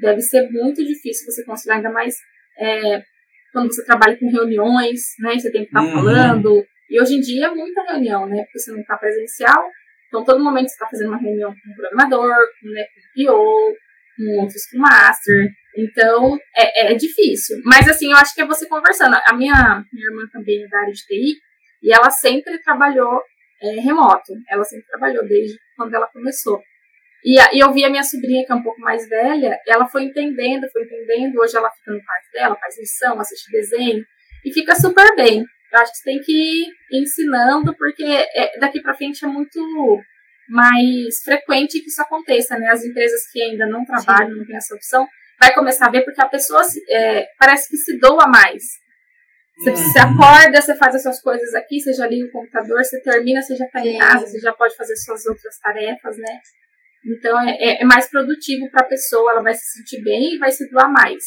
deve 0.00 0.20
ser 0.20 0.48
muito 0.50 0.84
difícil 0.84 1.24
você 1.26 1.44
conciliar, 1.44 1.78
ainda 1.78 1.90
mais 1.90 2.16
é, 2.58 3.02
quando 3.52 3.72
você 3.72 3.84
trabalha 3.84 4.18
com 4.18 4.30
reuniões, 4.30 5.00
né? 5.20 5.38
Você 5.38 5.50
tem 5.50 5.62
que 5.62 5.68
estar 5.68 5.80
tá 5.80 5.86
uhum. 5.86 5.92
falando. 5.94 6.66
E 6.88 7.00
hoje 7.00 7.14
em 7.14 7.20
dia 7.20 7.46
é 7.46 7.50
muita 7.50 7.82
reunião, 7.84 8.26
né? 8.26 8.42
Porque 8.44 8.58
você 8.58 8.72
não 8.72 8.80
está 8.80 8.96
presencial. 8.96 9.70
Então, 10.08 10.24
todo 10.24 10.42
momento 10.42 10.68
você 10.68 10.74
está 10.74 10.88
fazendo 10.88 11.08
uma 11.08 11.20
reunião 11.20 11.50
com 11.50 11.70
o 11.70 11.76
programador, 11.76 12.34
né, 12.64 12.84
com 12.84 13.00
o 13.00 13.32
PO, 13.32 13.76
com 14.16 14.44
o 14.44 14.50
Scrum 14.50 14.80
Master. 14.80 15.48
Então, 15.76 16.38
é, 16.56 16.92
é, 16.92 16.94
difícil. 16.94 17.60
Mas, 17.64 17.88
assim, 17.88 18.10
eu 18.10 18.16
acho 18.16 18.34
que 18.34 18.40
é 18.40 18.46
você 18.46 18.66
conversando. 18.66 19.16
A 19.26 19.32
minha, 19.34 19.84
minha 19.92 20.06
irmã 20.10 20.28
também 20.32 20.64
é 20.64 20.68
da 20.68 20.80
área 20.80 20.92
de 20.92 21.06
TI, 21.06 21.36
e 21.82 21.92
ela 21.92 22.10
sempre 22.10 22.58
trabalhou 22.62 23.22
é, 23.62 23.80
remoto. 23.80 24.32
Ela 24.48 24.64
sempre 24.64 24.86
trabalhou 24.86 25.26
desde 25.26 25.56
quando 25.76 25.94
ela 25.94 26.06
começou. 26.08 26.60
E, 27.24 27.38
e 27.54 27.60
eu 27.60 27.72
vi 27.72 27.84
a 27.84 27.90
minha 27.90 28.02
sobrinha, 28.02 28.44
que 28.44 28.52
é 28.52 28.54
um 28.54 28.62
pouco 28.62 28.80
mais 28.80 29.08
velha, 29.08 29.58
ela 29.66 29.86
foi 29.86 30.04
entendendo, 30.04 30.68
foi 30.72 30.82
entendendo. 30.82 31.38
Hoje 31.38 31.56
ela 31.56 31.70
fica 31.70 31.92
no 31.92 32.02
quarto 32.02 32.32
dela, 32.32 32.56
faz 32.56 32.78
lição, 32.78 33.20
assiste 33.20 33.50
desenho, 33.50 34.04
e 34.44 34.52
fica 34.52 34.74
super 34.74 35.14
bem. 35.14 35.44
Eu 35.72 35.78
acho 35.78 35.92
que 35.92 35.98
você 35.98 36.04
tem 36.04 36.20
que 36.20 36.32
ir 36.32 36.68
ensinando, 36.92 37.74
porque 37.76 38.04
é, 38.04 38.58
daqui 38.58 38.80
para 38.80 38.94
frente 38.94 39.24
é 39.24 39.28
muito 39.28 39.60
mais 40.50 41.22
frequente 41.24 41.80
que 41.80 41.88
isso 41.88 42.02
aconteça, 42.02 42.58
né? 42.58 42.68
As 42.68 42.84
empresas 42.84 43.30
que 43.30 43.40
ainda 43.40 43.66
não 43.66 43.84
trabalham, 43.84 44.32
Sim. 44.32 44.38
não 44.38 44.46
têm 44.46 44.56
essa 44.56 44.74
opção, 44.74 45.06
vai 45.38 45.54
começar 45.54 45.86
a 45.86 45.90
ver 45.90 46.02
porque 46.02 46.20
a 46.20 46.28
pessoa 46.28 46.62
é, 46.90 47.26
parece 47.38 47.68
que 47.68 47.76
se 47.76 47.98
doa 47.98 48.26
mais. 48.26 48.62
Você, 49.64 49.98
uhum. 49.98 50.14
acorda, 50.14 50.60
você 50.60 50.74
faz 50.74 50.94
as 50.94 51.02
suas 51.02 51.20
coisas 51.20 51.54
aqui, 51.54 51.80
você 51.80 51.92
já 51.92 52.06
liga 52.06 52.26
o 52.26 52.32
computador, 52.32 52.82
você 52.82 53.00
termina, 53.02 53.42
você 53.42 53.54
já 53.54 53.66
está 53.66 53.80
em 53.80 53.98
casa, 53.98 54.26
você 54.26 54.40
já 54.40 54.52
pode 54.52 54.74
fazer 54.74 54.96
suas 54.96 55.24
outras 55.26 55.58
tarefas, 55.58 56.16
né? 56.16 56.40
Então 57.04 57.38
é, 57.40 57.56
é, 57.58 57.82
é 57.82 57.84
mais 57.84 58.08
produtivo 58.08 58.70
para 58.70 58.84
a 58.84 58.88
pessoa, 58.88 59.32
ela 59.32 59.42
vai 59.42 59.54
se 59.54 59.78
sentir 59.78 60.02
bem 60.02 60.34
e 60.34 60.38
vai 60.38 60.50
se 60.50 60.68
doar 60.70 60.90
mais. 60.90 61.22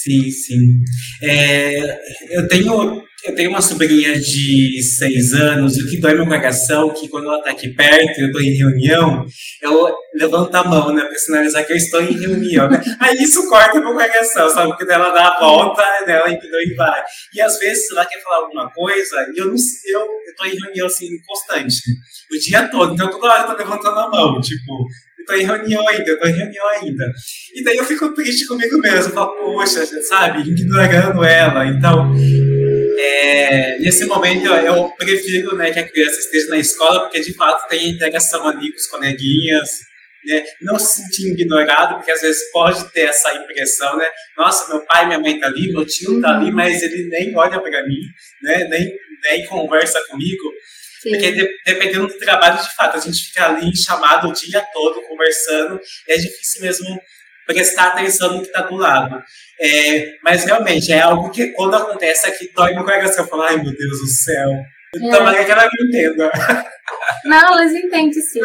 Sim, 0.00 0.30
sim. 0.30 0.80
É, 1.22 2.00
eu 2.30 2.48
tenho 2.48 3.02
eu 3.24 3.36
tenho 3.36 3.50
uma 3.50 3.62
sobrinha 3.62 4.18
de 4.18 4.82
seis 4.82 5.32
anos, 5.32 5.76
e 5.76 5.82
o 5.82 5.88
que 5.88 6.00
dói 6.00 6.14
meu 6.14 6.26
coração 6.26 6.92
que 6.92 7.08
quando 7.08 7.26
ela 7.26 7.38
está 7.38 7.50
aqui 7.52 7.68
perto, 7.68 8.18
eu 8.20 8.26
estou 8.26 8.42
em 8.42 8.56
reunião, 8.56 9.24
eu 9.62 9.94
levanto 10.16 10.52
a 10.56 10.64
mão, 10.64 10.92
né, 10.92 11.04
para 11.04 11.14
sinalizar 11.14 11.64
que 11.64 11.72
eu 11.72 11.76
estou 11.76 12.02
em 12.02 12.18
reunião, 12.18 12.68
né? 12.68 12.82
Aí 12.98 13.16
isso 13.18 13.48
corta 13.48 13.78
meu 13.78 13.92
coração, 13.92 14.48
sabe? 14.50 14.76
Porque 14.76 14.92
ela 14.92 15.10
dá 15.10 15.28
a 15.28 15.38
volta, 15.38 15.82
né, 16.04 16.14
ela 16.14 16.32
entendeu 16.32 16.60
e 16.62 16.74
vai. 16.74 17.00
E 17.34 17.40
às 17.40 17.58
vezes 17.60 17.88
ela 17.92 18.04
quer 18.06 18.20
falar 18.22 18.38
alguma 18.38 18.68
coisa, 18.72 19.24
e 19.32 19.38
eu 19.38 19.46
não 19.46 19.54
eu 19.54 20.06
estou 20.30 20.46
em 20.46 20.58
reunião 20.60 20.86
assim, 20.86 21.06
constante, 21.24 21.76
o 22.34 22.38
dia 22.40 22.68
todo, 22.68 22.94
então 22.94 23.08
toda 23.08 23.28
hora 23.28 23.42
eu 23.42 23.54
tô 23.54 23.62
levantando 23.62 24.00
a 24.00 24.08
mão, 24.10 24.40
tipo, 24.40 24.84
eu 25.22 25.26
tô 25.26 25.34
em 25.34 25.44
reunião 25.44 25.88
ainda, 25.88 26.10
eu 26.10 26.18
tô 26.18 26.26
em 26.26 26.32
reunião 26.32 26.68
ainda. 26.70 27.04
E 27.54 27.62
daí 27.62 27.76
eu 27.76 27.84
fico 27.84 28.12
triste 28.14 28.46
comigo 28.46 28.78
mesmo, 28.78 29.10
eu 29.10 29.14
falo, 29.14 29.36
poxa, 29.36 29.81
sabe, 29.84 30.50
ignorando 30.50 31.24
ela. 31.24 31.66
Então, 31.66 32.12
é, 32.98 33.78
nesse 33.78 34.04
momento 34.06 34.46
eu 34.46 34.90
prefiro 34.90 35.56
né, 35.56 35.70
que 35.70 35.78
a 35.78 35.88
criança 35.88 36.18
esteja 36.18 36.48
na 36.48 36.58
escola, 36.58 37.00
porque 37.00 37.20
de 37.20 37.34
fato 37.34 37.68
tem 37.68 37.90
interação 37.90 38.46
ali 38.46 38.70
com 38.70 38.76
os 38.76 38.86
coleguinhas, 38.86 39.68
né, 40.24 40.44
não 40.60 40.78
se 40.78 41.02
sentir 41.02 41.32
ignorado, 41.32 41.96
porque 41.96 42.10
às 42.10 42.20
vezes 42.20 42.50
pode 42.52 42.84
ter 42.92 43.02
essa 43.02 43.34
impressão, 43.34 43.96
né? 43.96 44.06
Nossa, 44.36 44.68
meu 44.68 44.84
pai 44.86 45.04
e 45.04 45.06
minha 45.06 45.18
mãe 45.18 45.40
tá 45.40 45.48
ali, 45.48 45.72
meu 45.72 45.84
tio 45.84 46.20
tá 46.20 46.36
ali, 46.36 46.52
mas 46.52 46.80
ele 46.82 47.08
nem 47.08 47.36
olha 47.36 47.60
para 47.60 47.86
mim, 47.86 48.00
né? 48.42 48.68
Nem, 48.68 48.92
nem 49.24 49.46
conversa 49.46 50.00
comigo. 50.08 50.42
Sim. 51.02 51.10
Porque 51.10 51.32
de, 51.32 51.48
dependendo 51.66 52.06
do 52.06 52.18
trabalho, 52.18 52.62
de 52.62 52.74
fato, 52.76 52.96
a 52.96 53.00
gente 53.00 53.18
fica 53.24 53.46
ali 53.46 53.76
chamado 53.76 54.28
o 54.28 54.32
dia 54.32 54.64
todo 54.72 55.02
conversando, 55.02 55.80
é 56.08 56.16
difícil 56.16 56.62
mesmo 56.62 56.86
prestar 57.46 57.88
atenção 57.88 58.32
no 58.32 58.40
que 58.40 58.46
está 58.46 58.62
do 58.62 58.76
lado. 58.76 59.22
É, 59.60 60.14
mas 60.22 60.44
realmente 60.44 60.92
é 60.92 61.00
algo 61.00 61.30
que 61.30 61.48
quando 61.52 61.76
acontece 61.76 62.28
aqui 62.28 62.50
dói 62.54 62.74
no 62.74 62.84
coração. 62.84 63.24
Eu 63.24 63.30
falo, 63.30 63.42
ai 63.42 63.56
meu 63.56 63.74
Deus 63.74 64.00
do 64.00 64.06
céu. 64.06 64.50
Então, 64.94 65.26
é. 65.28 65.44
que 65.44 65.50
ela 65.50 65.64
me 65.64 65.88
entenda. 65.88 66.30
Não, 67.24 67.54
elas 67.54 67.72
entendem 67.72 68.12
sim. 68.12 68.40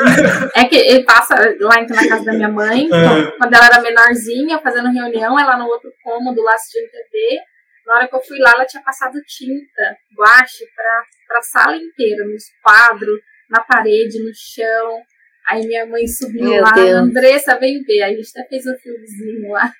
É 0.55 0.65
que 0.65 0.75
ele 0.75 1.03
passa 1.03 1.35
lá 1.59 1.81
então, 1.81 1.95
na 1.95 2.07
casa 2.07 2.23
da 2.23 2.33
minha 2.33 2.49
mãe, 2.49 2.85
é. 2.85 3.31
quando 3.37 3.53
ela 3.53 3.65
era 3.65 3.81
menorzinha, 3.81 4.59
fazendo 4.59 4.91
reunião, 4.91 5.37
ela 5.37 5.57
no 5.57 5.65
outro 5.65 5.91
cômodo 6.03 6.41
lá 6.41 6.53
assistindo 6.53 6.89
TV. 6.89 7.39
Na 7.85 7.95
hora 7.95 8.07
que 8.07 8.15
eu 8.15 8.21
fui 8.21 8.37
lá, 8.39 8.51
ela 8.53 8.65
tinha 8.65 8.83
passado 8.83 9.13
tinta, 9.25 9.97
guache, 10.17 10.65
para 10.75 11.39
a 11.39 11.41
sala 11.41 11.75
inteira, 11.75 12.25
nos 12.25 12.43
quadros, 12.61 13.19
na 13.49 13.61
parede, 13.61 14.23
no 14.23 14.31
chão. 14.33 15.01
Aí 15.49 15.65
minha 15.65 15.85
mãe 15.85 16.05
subiu 16.05 16.43
Meu 16.43 16.61
lá, 16.61 16.71
Deus. 16.71 16.91
Andressa 16.91 17.57
veio 17.57 17.81
ver. 17.85 18.03
Aí 18.03 18.13
a 18.13 18.17
gente 18.17 18.29
até 18.35 18.49
fez 18.49 18.65
um 18.65 18.77
filmezinho 18.77 19.51
lá. 19.51 19.71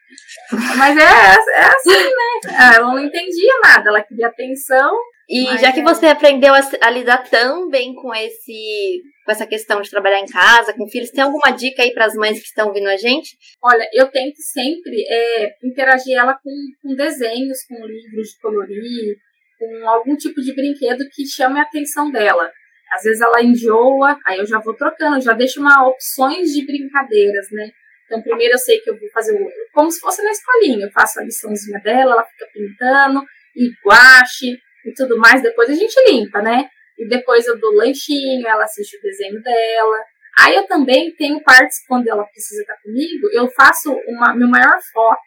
Mas 0.78 0.98
é, 0.98 1.02
é 1.02 1.66
assim, 1.66 2.04
né? 2.04 2.76
Ela 2.76 2.88
não 2.88 3.00
entendia 3.00 3.54
nada, 3.62 3.90
ela 3.90 4.02
queria 4.02 4.28
atenção. 4.28 4.98
E 5.30 5.58
já 5.58 5.74
que 5.74 5.82
é... 5.82 5.84
você 5.84 6.06
aprendeu 6.06 6.54
a, 6.54 6.62
a, 6.82 6.90
lidar 6.90 7.30
tão 7.30 7.70
bem 7.70 7.94
com 7.96 8.16
esse 8.16 9.02
com 9.26 9.32
essa 9.34 9.46
questão 9.46 9.82
de 9.82 9.90
trabalhar 9.90 10.22
em 10.22 10.26
casa, 10.26 10.74
com 10.74 10.88
filhos, 10.88 11.12
tem 11.12 11.22
alguma 11.22 11.52
dica 11.52 11.84
aí 11.84 11.94
para 11.94 12.06
as 12.06 12.14
mães 12.14 12.40
que 12.40 12.46
estão 12.46 12.70
ouvindo 12.70 12.88
a 12.88 12.96
gente? 12.96 13.36
Olha, 13.62 13.86
eu 13.92 14.10
tento 14.10 14.38
sempre 14.38 15.04
é, 15.06 15.52
interagir 15.66 16.18
ela 16.18 16.34
com, 16.34 16.50
com 16.82 16.96
desenhos, 16.96 17.58
com 17.68 17.76
livros 17.76 18.30
de 18.30 18.40
colorir, 18.42 19.18
com 19.60 19.90
algum 19.90 20.16
tipo 20.16 20.40
de 20.42 20.56
brinquedo 20.56 21.04
que 21.14 21.28
chame 21.28 21.60
a 21.60 21.64
atenção 21.64 22.10
dela. 22.10 22.50
Às 22.94 23.04
vezes 23.04 23.22
ela 23.22 23.42
enjoa, 23.44 24.18
aí 24.26 24.40
eu 24.40 24.46
já 24.46 24.60
vou 24.60 24.74
trocando, 24.76 25.22
já 25.22 25.34
deixo 25.34 25.60
uma 25.60 25.88
opções 25.88 26.52
de 26.52 26.66
brincadeiras, 26.66 27.48
né? 27.52 27.70
Então, 28.06 28.22
primeiro 28.22 28.54
eu 28.54 28.58
sei 28.58 28.80
que 28.80 28.90
eu 28.90 28.98
vou 28.98 29.10
fazer 29.12 29.34
o, 29.34 29.48
como 29.74 29.92
se 29.92 30.00
fosse 30.00 30.24
na 30.24 30.32
escolinha. 30.32 30.86
Eu 30.86 30.92
faço 30.92 31.20
a 31.20 31.24
liçãozinha 31.24 31.80
dela, 31.82 32.14
ela 32.14 32.24
fica 32.24 32.48
pintando, 32.54 33.22
e 33.56 33.70
guache 33.86 34.58
e 34.86 34.94
tudo 34.96 35.18
mais. 35.18 35.42
Depois 35.42 35.70
a 35.70 35.74
gente 35.74 35.96
limpa, 36.10 36.42
né? 36.42 36.70
E 36.98 37.08
depois 37.08 37.46
eu 37.46 37.60
dou 37.60 37.76
lanchinho, 37.76 38.48
ela 38.48 38.64
assiste 38.64 38.98
o 38.98 39.02
desenho 39.02 39.42
dela. 39.42 39.98
Aí 40.40 40.56
eu 40.56 40.68
também 40.68 41.14
tenho 41.16 41.42
partes 41.44 41.80
quando 41.88 42.08
ela 42.08 42.24
precisa 42.26 42.62
estar 42.62 42.78
comigo, 42.84 43.28
eu 43.34 43.50
faço 43.50 43.92
uma, 44.08 44.36
meu 44.36 44.48
maior 44.48 44.80
foco. 44.94 45.22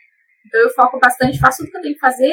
Então 0.46 0.60
eu 0.60 0.70
foco 0.70 0.98
bastante, 0.98 1.38
faço 1.38 1.58
tudo 1.58 1.72
que 1.72 1.78
eu 1.78 1.82
tenho 1.82 1.94
que 1.94 2.00
fazer, 2.00 2.32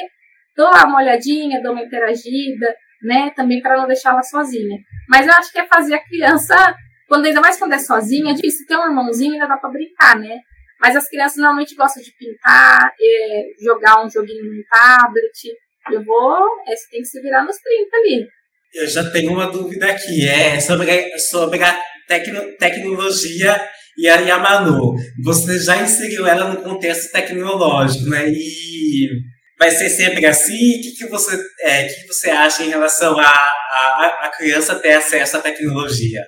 dou 0.56 0.68
uma 0.68 1.00
olhadinha, 1.00 1.62
dou 1.62 1.72
uma 1.72 1.82
interagida, 1.82 2.76
né? 3.02 3.32
Também 3.36 3.62
para 3.62 3.78
não 3.78 3.88
deixar 3.88 4.12
ela 4.12 4.24
sozinha. 4.24 4.78
Mas 5.10 5.28
eu 5.28 5.34
acho 5.34 5.52
que 5.52 5.60
é 5.60 5.68
fazer 5.68 5.96
a 5.96 6.04
criança, 6.04 6.76
quando 7.08 7.26
ainda 7.26 7.42
mais 7.42 7.58
quando 7.58 7.74
é 7.74 7.80
sozinha, 7.80 8.32
é 8.32 8.36
difícil 8.36 8.66
ter 8.68 8.78
um 8.78 8.86
irmãozinho 8.86 9.34
ainda 9.34 9.48
dá 9.48 9.58
para 9.58 9.70
brincar, 9.70 10.20
né? 10.20 10.40
Mas 10.80 10.96
as 10.96 11.10
crianças 11.10 11.38
normalmente 11.38 11.76
gostam 11.76 12.04
de 12.04 12.12
pintar, 12.18 12.92
é, 13.00 13.44
jogar 13.64 14.06
um 14.06 14.10
joguinho 14.10 14.44
no 14.44 14.64
tablet. 14.72 15.54
Eu 15.92 16.04
vou, 16.04 16.46
é, 16.68 16.76
você 16.76 16.90
tem 16.92 17.02
que 17.02 17.08
se 17.08 17.22
virar 17.22 17.44
nos 17.44 17.58
30 17.58 17.98
ali. 17.98 18.28
Eu 18.74 18.88
já 18.88 19.10
tenho 19.12 19.32
uma 19.32 19.50
dúvida 19.50 19.88
aqui, 19.88 20.28
é 20.28 20.60
sobre, 20.60 21.18
sobre 21.18 21.64
a 21.64 21.82
tecno, 22.08 22.56
tecnologia 22.58 23.60
e 23.98 24.08
a, 24.08 24.22
e 24.22 24.30
a 24.30 24.38
Manu. 24.38 24.94
Você 25.24 25.58
já 25.58 25.82
inseriu 25.82 26.28
ela 26.28 26.54
no 26.54 26.62
contexto 26.62 27.12
tecnológico, 27.12 28.10
né? 28.10 28.30
E 28.30 29.10
vai 29.58 29.72
ser 29.72 29.90
sempre 29.90 30.26
assim? 30.26 30.80
O 30.80 30.82
que, 30.82 30.92
que, 30.98 31.08
você, 31.08 31.38
é, 31.62 31.84
que, 31.88 32.02
que 32.02 32.08
você 32.08 32.30
acha 32.30 32.64
em 32.64 32.70
relação 32.70 33.18
a, 33.20 33.24
a, 33.24 34.20
a 34.24 34.32
criança 34.36 34.80
ter 34.80 34.94
acesso 34.94 35.38
à 35.38 35.42
tecnologia? 35.42 36.22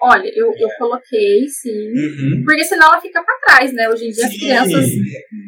olha, 0.00 0.30
eu, 0.34 0.50
eu 0.56 0.68
coloquei, 0.78 1.46
sim. 1.46 1.88
Uhum. 1.92 2.42
Porque 2.44 2.64
senão 2.64 2.86
ela 2.86 3.00
fica 3.00 3.22
para 3.22 3.38
trás, 3.44 3.72
né? 3.74 3.88
Hoje 3.88 4.06
em 4.06 4.10
dia 4.10 4.26
sim. 4.26 4.34
as 4.34 4.38
crianças 4.38 4.86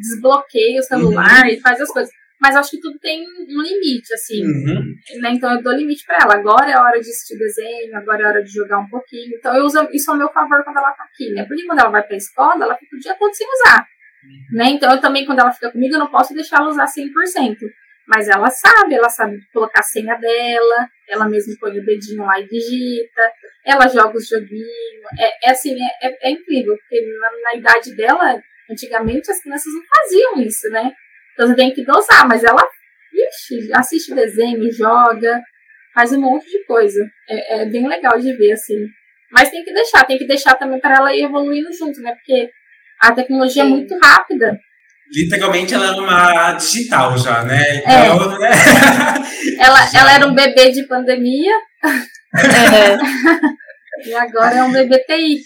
desbloqueiam 0.01 0.79
o 0.79 0.83
celular 0.83 1.45
uhum. 1.45 1.51
e 1.51 1.61
fazem 1.61 1.83
as 1.83 1.91
coisas. 1.91 2.13
Mas 2.41 2.57
acho 2.57 2.71
que 2.71 2.81
tudo 2.81 2.99
tem 2.99 3.23
um 3.23 3.63
limite, 3.63 4.13
assim. 4.15 4.43
Uhum. 4.43 4.95
Né? 5.21 5.31
Então 5.33 5.55
eu 5.55 5.63
dou 5.63 5.75
limite 5.75 6.05
para 6.07 6.19
ela. 6.23 6.35
Agora 6.35 6.71
é 6.71 6.79
hora 6.79 7.01
de 7.01 7.09
assistir 7.09 7.39
desenho, 7.39 7.97
agora 7.97 8.23
é 8.23 8.27
hora 8.27 8.43
de 8.43 8.51
jogar 8.51 8.79
um 8.79 8.89
pouquinho. 8.89 9.37
Então 9.39 9.55
eu 9.57 9.65
uso 9.65 9.89
isso 9.93 10.11
ao 10.11 10.17
meu 10.19 10.29
favor 10.29 10.65
quando 10.65 10.79
ela 10.79 10.93
tá 10.93 11.05
aqui, 11.05 11.31
né? 11.33 11.45
Porque 11.47 11.67
quando 11.67 11.81
ela 11.81 11.91
vai 11.91 12.03
pra 12.03 12.17
escola, 12.17 12.65
ela 12.65 12.77
fica 12.77 12.97
o 12.97 13.01
dia 13.01 13.15
todo 13.19 13.35
sem 13.35 13.47
usar. 13.47 13.87
Né? 14.53 14.71
Então 14.71 14.93
eu 14.93 15.01
também, 15.01 15.25
quando 15.25 15.41
ela 15.41 15.53
fica 15.53 15.71
comigo, 15.71 15.95
eu 15.95 15.99
não 15.99 16.11
posso 16.11 16.35
deixar 16.35 16.59
ela 16.59 16.69
usar 16.69 16.87
100%. 16.87 17.57
Mas 18.07 18.29
ela 18.29 18.51
sabe, 18.51 18.95
ela 18.95 19.09
sabe 19.09 19.39
colocar 19.53 19.79
a 19.79 19.85
senha 19.85 20.17
dela, 20.17 20.89
ela 21.09 21.29
mesma 21.29 21.55
põe 21.61 21.79
o 21.79 21.85
dedinho 21.85 22.25
lá 22.25 22.41
e 22.41 22.49
digita, 22.49 23.33
ela 23.65 23.87
joga 23.87 24.17
os 24.17 24.27
joguinhos. 24.29 25.05
É, 25.19 25.49
é 25.49 25.51
assim, 25.53 25.77
é, 25.81 26.09
é, 26.09 26.29
é, 26.29 26.31
incrível, 26.31 26.77
porque 26.77 27.01
na, 27.21 27.31
na, 27.43 27.59
idade 27.59 27.95
dela, 27.95 28.43
antigamente 28.69 29.31
as 29.31 29.41
crianças 29.41 29.73
não 29.73 29.83
faziam 29.97 30.41
isso, 30.41 30.69
né? 30.71 30.93
Então 31.35 31.47
você 31.47 31.55
tem 31.55 31.73
que 31.73 31.85
dosar, 31.85 32.27
mas 32.27 32.43
ela 32.43 32.67
ixi, 33.13 33.73
assiste 33.73 34.13
desenho, 34.13 34.73
joga, 34.73 35.41
faz 35.95 36.13
um 36.13 36.21
monte 36.21 36.51
de 36.51 36.65
coisa. 36.65 37.09
É, 37.29 37.63
é 37.63 37.67
bem 37.67 37.87
legal 37.87 38.19
de 38.19 38.33
ver, 38.37 38.53
assim. 38.53 38.89
Mas 39.31 39.51
tem 39.51 39.63
que 39.63 39.73
deixar, 39.73 40.05
tem 40.05 40.19
que 40.19 40.27
deixar 40.27 40.55
também 40.57 40.81
para 40.81 40.97
ela 40.97 41.15
ir 41.15 41.23
evoluindo 41.23 41.73
junto, 41.73 42.01
né? 42.01 42.13
Porque 42.15 42.51
a 43.01 43.13
tecnologia 43.13 43.63
é 43.63 43.67
é 43.67 43.69
muito 43.69 43.99
rápida 44.03 44.59
literalmente 45.13 45.75
ela 45.75 45.87
é 45.87 45.91
uma 45.93 46.53
digital 46.53 47.19
já, 47.19 47.43
né? 47.43 47.79
Então, 47.79 48.37
é. 48.37 48.39
né? 48.39 48.51
ela, 49.59 49.87
já... 49.87 50.01
ela 50.01 50.15
era 50.15 50.27
um 50.27 50.35
bebê 50.35 50.71
de 50.71 50.87
pandemia. 50.87 51.53
É. 51.85 52.99
e 54.09 54.15
agora 54.15 54.57
é 54.57 54.63
um 54.63 54.73
bebê 54.73 54.99
TI. 55.01 55.41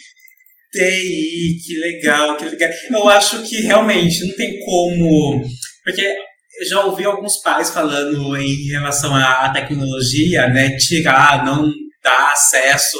TI, 0.73 1.59
que 1.65 1.79
legal, 1.79 2.37
que 2.37 2.45
legal. 2.45 2.71
Eu 2.91 3.09
acho 3.09 3.43
que 3.43 3.63
realmente 3.63 4.27
não 4.27 4.37
tem 4.37 4.59
como. 4.61 5.43
Porque 5.85 6.03
eu 6.03 6.67
já 6.69 6.81
ouvi 6.85 7.05
alguns 7.05 7.39
pais 7.39 7.71
falando 7.71 8.37
em 8.37 8.69
relação 8.71 9.15
à 9.15 9.51
tecnologia, 9.51 10.49
né? 10.49 10.77
Tirar, 10.77 11.45
não 11.45 11.71
dar 12.03 12.33
acesso 12.33 12.99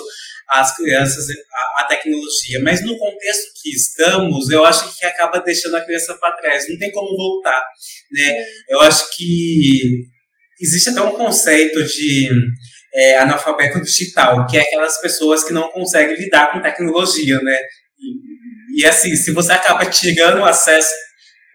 as 0.61 0.77
crianças 0.77 1.27
a, 1.79 1.85
tecnologia. 1.85 2.61
Mas 2.63 2.85
no 2.85 2.97
contexto 2.99 3.53
que 3.63 3.71
estamos, 3.71 4.51
eu 4.51 4.65
acho 4.65 4.97
que 4.97 5.05
acaba 5.05 5.41
deixando 5.41 5.77
a 5.77 5.85
criança 5.85 6.15
para 6.15 6.37
trás. 6.37 6.69
Não 6.69 6.79
tem 6.79 6.91
como 6.93 7.17
voltar, 7.17 7.63
né? 8.13 8.45
Eu 8.69 8.81
acho 8.81 9.15
que 9.17 10.05
existe 10.61 10.91
até 10.91 11.01
um 11.01 11.17
conceito 11.17 11.83
de 11.85 12.29
é, 12.95 13.19
analfabeto 13.19 13.81
digital, 13.81 14.47
que 14.47 14.57
é 14.57 14.61
aquelas 14.61 15.01
pessoas 15.01 15.45
que 15.45 15.53
não 15.53 15.71
conseguem 15.71 16.17
lidar 16.17 16.53
com 16.53 16.63
tecnologia, 16.63 17.41
né? 17.41 17.59
E, 17.99 18.83
e 18.83 18.87
assim, 18.87 19.15
se 19.17 19.33
você 19.33 19.53
acaba 19.53 19.87
tirando 19.87 20.41
o 20.41 20.45
acesso 20.45 20.93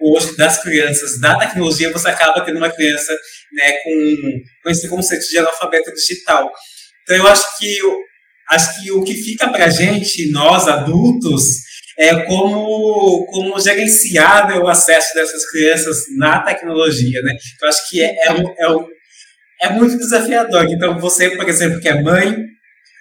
hoje 0.01 0.35
das 0.38 0.62
crianças 0.62 1.19
da 1.19 1.38
tecnologia, 1.38 1.91
você 1.91 2.09
acaba 2.09 2.41
tendo 2.41 2.57
uma 2.57 2.71
criança 2.71 3.13
né, 3.53 3.73
com, 3.83 4.41
com 4.63 4.69
esse 4.69 4.88
conceito 4.88 5.27
de 5.27 5.38
analfabeto 5.38 5.93
digital. 5.93 6.49
Então, 7.03 7.17
eu 7.17 7.27
acho 7.27 7.57
que 7.57 7.79
acho 8.51 8.81
que 8.81 8.91
o 8.91 9.03
que 9.03 9.13
fica 9.13 9.49
para 9.49 9.69
gente, 9.69 10.31
nós 10.31 10.67
adultos, 10.67 11.43
é 11.97 12.23
como, 12.23 13.25
como 13.25 13.59
gerenciar 13.59 14.47
né, 14.47 14.57
o 14.57 14.67
acesso 14.67 15.13
dessas 15.13 15.49
crianças 15.51 15.97
na 16.17 16.41
tecnologia, 16.41 17.21
né? 17.21 17.35
Eu 17.62 17.67
acho 17.67 17.89
que 17.89 18.01
é, 18.01 18.07
é, 18.07 18.29
é, 18.29 19.67
é 19.67 19.69
muito 19.71 19.97
desafiador. 19.97 20.65
Então, 20.69 20.97
você, 20.97 21.31
por 21.31 21.47
exemplo, 21.47 21.81
que 21.81 21.89
é 21.89 22.01
mãe, 22.01 22.38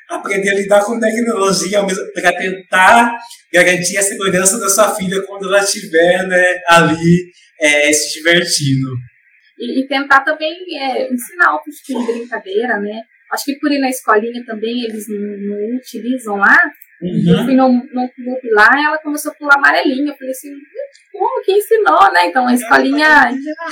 aprender 0.09 0.51
a 0.51 0.55
lidar 0.55 0.85
com 0.85 0.99
tecnologia 0.99 1.81
para 2.13 2.33
tentar 2.33 3.17
garantir 3.53 3.99
a 3.99 4.03
segurança 4.03 4.59
da 4.59 4.69
sua 4.69 4.95
filha 4.97 5.23
quando 5.23 5.47
ela 5.47 5.63
estiver 5.63 6.27
né, 6.27 6.61
ali 6.69 7.31
é, 7.61 7.93
se 7.93 8.15
divertindo. 8.15 8.89
E, 9.59 9.81
e 9.81 9.87
tentar 9.87 10.21
também 10.25 10.57
é, 10.77 11.13
ensinar 11.13 11.53
outros 11.53 11.77
tipos 11.77 12.05
de 12.05 12.13
brincadeira, 12.15 12.81
né? 12.81 13.03
Acho 13.33 13.45
que 13.45 13.59
por 13.59 13.71
ir 13.71 13.79
na 13.79 13.91
escolinha 13.91 14.45
também 14.45 14.85
eles 14.85 15.07
não, 15.09 15.19
não 15.19 15.77
utilizam 15.77 16.37
lá. 16.37 16.59
Uhum. 17.01 17.33
Eu 17.33 17.45
fui 17.45 17.55
num, 17.55 17.75
num 17.93 18.09
clube 18.09 18.51
lá 18.51 18.69
e 18.75 18.85
ela 18.85 18.99
começou 18.99 19.31
a 19.31 19.35
pular 19.35 19.57
amarelinha. 19.57 20.13
Eu 20.13 20.17
falei 20.17 20.31
assim, 20.31 20.51
como 21.13 21.43
que 21.45 21.53
ensinou, 21.53 22.13
né? 22.13 22.27
Então 22.27 22.47
a 22.47 22.55
escolinha 22.55 23.31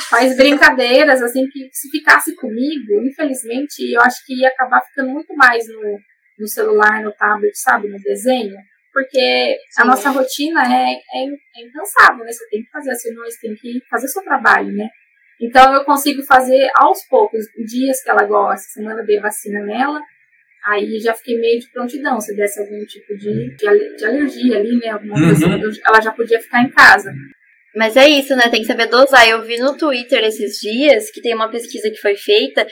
faz 0.08 0.36
brincadeiras, 0.36 1.22
assim, 1.22 1.48
que 1.48 1.68
se 1.72 1.90
ficasse 1.90 2.34
comigo, 2.36 3.02
infelizmente, 3.02 3.92
eu 3.92 4.00
acho 4.02 4.24
que 4.24 4.40
ia 4.40 4.48
acabar 4.48 4.80
ficando 4.82 5.10
muito 5.10 5.34
mais 5.34 5.66
no, 5.68 5.98
no 6.38 6.46
celular, 6.46 7.02
no 7.02 7.12
tablet, 7.12 7.56
sabe, 7.58 7.88
no 7.88 7.98
desenho. 7.98 8.56
Porque 8.92 9.56
Sim. 9.70 9.82
a 9.82 9.84
nossa 9.84 10.10
rotina 10.10 10.62
é, 10.62 10.92
é, 10.92 11.24
é 11.24 11.66
incansável, 11.66 12.24
né? 12.24 12.32
Você 12.32 12.48
tem 12.48 12.62
que 12.62 12.70
fazer, 12.70 12.90
assim, 12.90 13.14
você 13.14 13.40
tem 13.40 13.54
que 13.54 13.80
fazer 13.90 14.08
seu 14.08 14.22
trabalho, 14.22 14.72
né? 14.72 14.88
Então 15.40 15.74
eu 15.74 15.84
consigo 15.84 16.22
fazer 16.22 16.68
aos 16.76 17.06
poucos, 17.08 17.44
dias 17.66 18.02
que 18.02 18.10
ela 18.10 18.24
gosta, 18.24 18.68
semana 18.68 19.02
dei 19.02 19.20
vacina 19.20 19.60
nela, 19.64 20.00
aí 20.66 20.98
já 20.98 21.14
fiquei 21.14 21.38
meio 21.38 21.60
de 21.60 21.70
prontidão, 21.70 22.20
se 22.20 22.34
desse 22.34 22.60
algum 22.60 22.84
tipo 22.86 23.16
de, 23.16 23.54
de, 23.54 23.96
de 23.96 24.04
alergia 24.04 24.58
ali, 24.58 24.78
né, 24.78 24.88
alguma 24.88 25.14
coisa, 25.14 25.46
uhum. 25.46 25.70
ela 25.86 26.00
já 26.00 26.12
podia 26.12 26.40
ficar 26.40 26.62
em 26.62 26.70
casa. 26.70 27.12
Mas 27.76 27.94
é 27.94 28.08
isso, 28.08 28.34
né? 28.34 28.48
Tem 28.48 28.62
que 28.62 28.66
saber 28.66 28.86
dosar. 28.86 29.28
Eu 29.28 29.42
vi 29.42 29.58
no 29.58 29.76
Twitter 29.76 30.24
esses 30.24 30.58
dias 30.58 31.10
que 31.10 31.20
tem 31.20 31.34
uma 31.34 31.50
pesquisa 31.50 31.90
que 31.90 32.00
foi 32.00 32.16
feita 32.16 32.66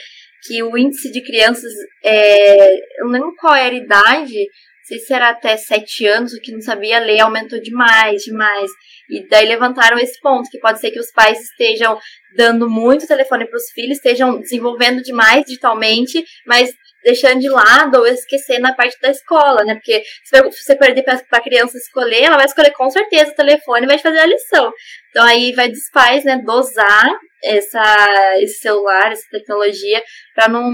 que 0.45 0.63
o 0.63 0.77
índice 0.77 1.11
de 1.11 1.23
crianças, 1.23 1.71
é, 2.03 2.73
eu 2.73 3.05
não 3.05 3.11
lembro 3.11 3.35
qual 3.39 3.55
era 3.55 3.73
a 3.73 3.77
idade, 3.77 4.47
sei 4.85 4.99
se 4.99 5.13
era 5.13 5.29
até 5.29 5.57
7 5.57 6.05
anos, 6.05 6.33
o 6.33 6.41
que 6.41 6.51
não 6.51 6.61
sabia 6.61 6.99
ler, 6.99 7.21
aumentou 7.21 7.59
demais, 7.61 8.23
demais. 8.23 8.69
E 9.09 9.27
daí 9.27 9.47
levantaram 9.47 9.97
esse 9.97 10.19
ponto, 10.19 10.49
que 10.49 10.59
pode 10.59 10.79
ser 10.79 10.91
que 10.91 10.99
os 10.99 11.11
pais 11.11 11.39
estejam 11.39 11.97
dando 12.35 12.69
muito 12.69 13.07
telefone 13.07 13.45
para 13.45 13.57
os 13.57 13.69
filhos, 13.71 13.97
estejam 13.97 14.39
desenvolvendo 14.39 15.01
demais 15.01 15.45
digitalmente, 15.45 16.23
mas 16.45 16.69
deixando 17.03 17.39
de 17.39 17.49
lado 17.49 17.99
ou 17.99 18.07
esquecendo 18.07 18.61
na 18.61 18.73
parte 18.73 18.99
da 18.99 19.11
escola, 19.11 19.63
né? 19.63 19.75
Porque 19.75 20.03
se 20.23 20.41
você 20.41 20.75
perder 20.75 21.03
para 21.03 21.21
a 21.31 21.41
criança 21.41 21.77
escolher, 21.77 22.23
ela 22.23 22.37
vai 22.37 22.45
escolher 22.45 22.71
com 22.71 22.89
certeza 22.89 23.31
o 23.31 23.35
telefone 23.35 23.85
e 23.85 23.87
vai 23.87 23.99
fazer 23.99 24.19
a 24.19 24.25
lição. 24.25 24.71
Então 25.09 25.23
aí 25.23 25.53
vai 25.53 25.69
dos 25.69 25.89
pais, 25.93 26.23
né, 26.23 26.41
dosar 26.43 27.09
essa, 27.43 28.35
esse 28.39 28.59
celular, 28.59 29.11
essa 29.11 29.23
tecnologia, 29.31 30.03
para 30.33 30.47
não 30.47 30.71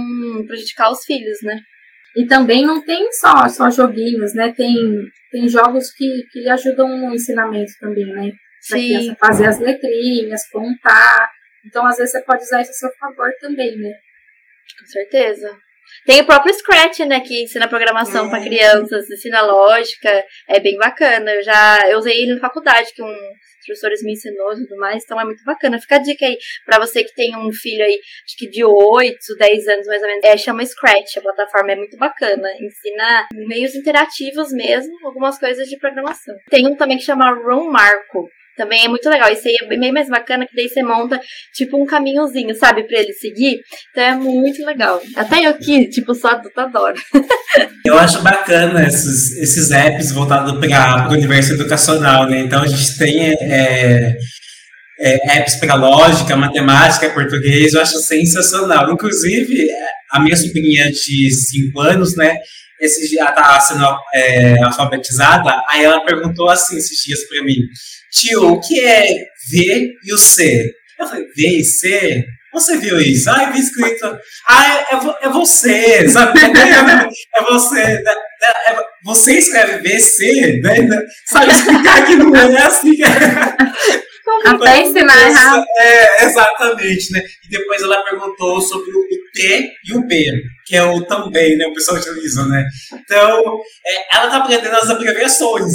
prejudicar 0.48 0.90
os 0.90 1.04
filhos, 1.04 1.38
né? 1.44 1.60
E 2.16 2.26
também 2.26 2.66
não 2.66 2.84
tem 2.84 3.12
só, 3.14 3.48
só 3.48 3.70
joguinhos, 3.70 4.34
né? 4.34 4.52
Tem, 4.52 4.76
tem 5.32 5.48
jogos 5.48 5.92
que, 5.92 6.24
que 6.32 6.50
ajudam 6.50 6.88
no 6.88 7.14
ensinamento 7.14 7.72
também, 7.80 8.06
né? 8.06 8.32
Pra 8.68 8.78
Sim. 8.78 8.88
criança 8.88 9.16
fazer 9.20 9.48
as 9.48 9.60
letrinhas, 9.60 10.48
contar. 10.50 11.32
Então, 11.66 11.86
às 11.86 11.98
vezes, 11.98 12.12
você 12.12 12.22
pode 12.22 12.44
usar 12.44 12.62
isso 12.62 12.72
a 12.72 12.74
seu 12.74 12.92
favor 13.00 13.32
também, 13.40 13.78
né? 13.78 13.94
Com 14.80 14.86
certeza. 14.86 15.58
Tem 16.06 16.22
o 16.22 16.26
próprio 16.26 16.54
Scratch, 16.54 17.00
né, 17.00 17.20
que 17.20 17.44
ensina 17.44 17.68
programação 17.68 18.28
é. 18.28 18.30
para 18.30 18.44
crianças, 18.44 19.10
ensina 19.10 19.42
lógica, 19.42 20.24
é 20.48 20.60
bem 20.60 20.78
bacana. 20.78 21.32
Eu 21.32 21.44
já 21.44 21.80
eu 21.90 21.98
usei 21.98 22.22
ele 22.22 22.36
na 22.36 22.40
faculdade, 22.40 22.94
que 22.94 23.02
um 23.02 23.16
professores 23.66 24.04
me 24.04 24.14
ensinou 24.14 24.54
e 24.54 24.68
tudo 24.68 24.78
mais, 24.78 25.04
então 25.04 25.20
é 25.20 25.26
muito 25.26 25.44
bacana. 25.44 25.80
Fica 25.80 25.96
a 25.96 26.00
dica 26.00 26.26
aí 26.26 26.38
para 26.66 26.80
você 26.80 27.04
que 27.04 27.14
tem 27.14 27.36
um 27.36 27.52
filho 27.52 27.84
aí, 27.84 28.00
acho 28.26 28.38
que 28.38 28.50
de 28.50 28.64
8, 28.64 29.18
10 29.38 29.68
anos 29.68 29.88
mais 29.88 30.02
ou 30.02 30.08
menos. 30.08 30.24
É, 30.24 30.38
chama 30.38 30.66
Scratch, 30.66 31.18
a 31.18 31.22
plataforma 31.22 31.72
é 31.72 31.76
muito 31.76 31.98
bacana. 31.98 32.50
Ensina 32.60 33.28
meios 33.48 33.76
interativos 33.76 34.52
mesmo, 34.52 34.94
algumas 35.06 35.40
coisas 35.40 35.68
de 35.68 35.78
programação. 35.78 36.36
Tem 36.50 36.68
um 36.68 36.76
também 36.76 36.98
que 36.98 37.04
chama 37.04 37.32
Room 37.32 37.72
Marco. 37.72 38.30
Também 38.58 38.86
é 38.86 38.88
muito 38.88 39.10
legal. 39.10 39.32
Isso 39.32 39.48
aí 39.48 39.56
é 39.62 39.78
bem 39.78 39.92
mais 39.92 40.10
bacana, 40.10 40.46
que 40.46 40.56
daí 40.56 40.68
você 40.68 40.84
monta, 40.84 41.20
tipo, 41.54 41.82
um 41.82 41.86
caminhozinho, 41.86 42.54
sabe, 42.56 42.84
pra 42.84 43.00
ele 43.00 43.14
seguir. 43.14 43.60
Então 43.92 44.04
é 44.04 44.16
muito 44.16 44.64
legal. 44.66 45.02
Até 45.16 45.46
eu 45.46 45.52
aqui, 45.52 45.88
tipo, 45.88 46.14
só 46.14 46.42
adoro. 46.56 46.96
eu 47.86 47.98
acho 47.98 48.22
bacana 48.22 48.86
esses, 48.86 49.38
esses 49.38 49.72
apps 49.72 50.12
voltados 50.12 50.54
para 50.60 51.10
o 51.10 51.14
universo 51.14 51.54
educacional, 51.54 52.30
né? 52.30 52.40
Então 52.40 52.62
a 52.62 52.68
gente 52.68 52.98
tem 52.98 53.32
é, 53.32 54.16
é, 55.00 55.38
apps 55.38 55.56
para 55.56 55.76
lógica, 55.76 56.36
matemática, 56.36 57.10
português, 57.10 57.74
eu 57.74 57.82
acho 57.82 57.98
sensacional. 58.00 58.92
Inclusive, 58.92 59.68
a 60.12 60.20
minha 60.20 60.36
sobrinha 60.36 60.92
de 60.92 61.32
5 61.32 61.80
anos, 61.80 62.16
né? 62.16 62.36
Esse 62.82 63.08
dia 63.08 63.22
ela 63.22 63.32
tá 63.32 63.60
sendo 63.60 63.86
é, 64.14 64.56
alfabetizada, 64.64 65.62
aí 65.70 65.84
ela 65.84 66.04
perguntou 66.04 66.50
assim 66.50 66.78
esses 66.78 66.98
dias 67.04 67.20
para 67.28 67.44
mim 67.44 67.56
tio, 68.12 68.54
o 68.54 68.60
que 68.60 68.80
é 68.84 69.06
V 69.50 69.94
e 70.04 70.14
o 70.14 70.18
C? 70.18 70.72
Eu 71.00 71.08
falei, 71.08 71.24
V 71.36 71.60
e 71.60 71.64
C? 71.64 72.26
Você 72.54 72.78
viu 72.78 73.00
isso? 73.00 73.30
Ah, 73.30 73.50
vi 73.50 73.60
escrito. 73.60 74.18
Ah, 74.48 74.86
é, 74.92 74.96
é, 74.96 75.28
é 75.28 75.30
você, 75.30 76.10
sabe? 76.10 76.38
É, 76.40 76.44
é 77.40 77.44
você. 77.50 77.80
é, 77.80 78.72
é, 78.72 78.76
você 79.06 79.38
escreve 79.38 79.82
BC, 79.82 80.60
né? 80.62 81.02
Sabe 81.28 81.52
explicar 81.52 82.06
que 82.06 82.16
não 82.16 82.36
é 82.36 82.62
assim. 82.64 82.98
Até 84.46 84.82
ensinar 84.82 85.30
errado. 85.30 85.66
É, 85.80 86.26
exatamente, 86.26 87.12
né? 87.12 87.22
E 87.46 87.50
depois 87.50 87.82
ela 87.82 88.04
perguntou 88.04 88.62
sobre 88.62 88.92
o 88.92 89.08
T 89.34 89.72
e 89.86 89.94
o 89.94 90.06
B, 90.08 90.26
que 90.66 90.76
é 90.76 90.84
o 90.84 91.04
também, 91.06 91.58
né? 91.58 91.66
O 91.68 91.74
pessoal 91.74 91.98
utiliza, 91.98 92.46
né? 92.46 92.66
Então, 92.94 93.60
é, 93.86 94.16
ela 94.18 94.30
tá 94.30 94.38
aprendendo 94.38 94.76
as 94.76 94.90
abreviações. 94.90 95.74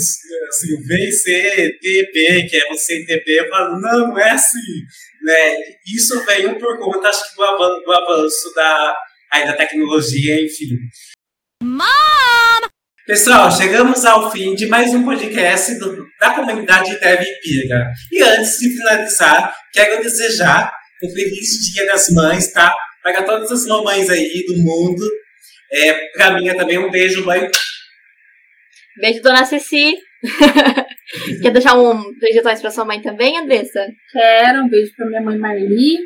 Assim, 0.48 0.74
o 0.74 0.82
V, 0.86 1.12
C, 1.12 1.78
T, 1.80 2.10
B, 2.12 2.46
que 2.48 2.56
é 2.56 2.68
você 2.68 3.00
e 3.00 3.06
TB. 3.06 3.40
Eu 3.40 3.48
falo, 3.48 3.80
não, 3.80 4.08
não 4.08 4.18
é 4.18 4.30
assim. 4.30 4.58
Né? 5.22 5.56
Isso 5.94 6.24
veio 6.24 6.58
por 6.58 6.78
conta, 6.78 7.08
acho 7.08 7.30
que, 7.30 7.36
do 7.36 7.42
avanço, 7.42 7.82
do 7.84 7.92
avanço 7.92 8.54
da, 8.54 8.96
aí, 9.32 9.46
da 9.46 9.54
tecnologia, 9.54 10.40
enfim. 10.44 10.76
Mom! 11.62 12.75
Pessoal, 13.06 13.48
chegamos 13.52 14.04
ao 14.04 14.32
fim 14.32 14.52
de 14.56 14.66
mais 14.66 14.92
um 14.92 15.04
podcast 15.04 15.78
do, 15.78 16.08
da 16.18 16.34
comunidade 16.34 16.98
Dev 16.98 17.24
Pira. 17.40 17.92
E 18.10 18.20
antes 18.20 18.58
de 18.58 18.76
finalizar, 18.76 19.54
quero 19.72 20.02
desejar 20.02 20.72
um 21.00 21.08
feliz 21.08 21.72
Dia 21.72 21.86
das 21.86 22.08
Mães, 22.10 22.52
tá? 22.52 22.74
Para 23.04 23.22
todas 23.22 23.52
as 23.52 23.64
mamães 23.64 24.10
aí 24.10 24.44
do 24.48 24.56
mundo. 24.56 25.04
É, 25.72 25.92
para 26.16 26.32
mim 26.32 26.48
é 26.48 26.54
também 26.54 26.78
um 26.78 26.90
beijo, 26.90 27.24
mãe. 27.24 27.48
Beijo, 29.00 29.22
dona 29.22 29.44
Ceci. 29.44 29.94
Quer 31.42 31.52
deixar 31.52 31.78
um 31.78 32.12
beijões 32.18 32.60
para 32.60 32.72
sua 32.72 32.84
mãe 32.84 33.00
também, 33.00 33.38
Andressa? 33.38 33.86
Quero, 34.10 34.64
um 34.64 34.68
beijo 34.68 34.90
para 34.96 35.06
minha 35.06 35.22
mãe 35.22 35.38
Marli. 35.38 35.98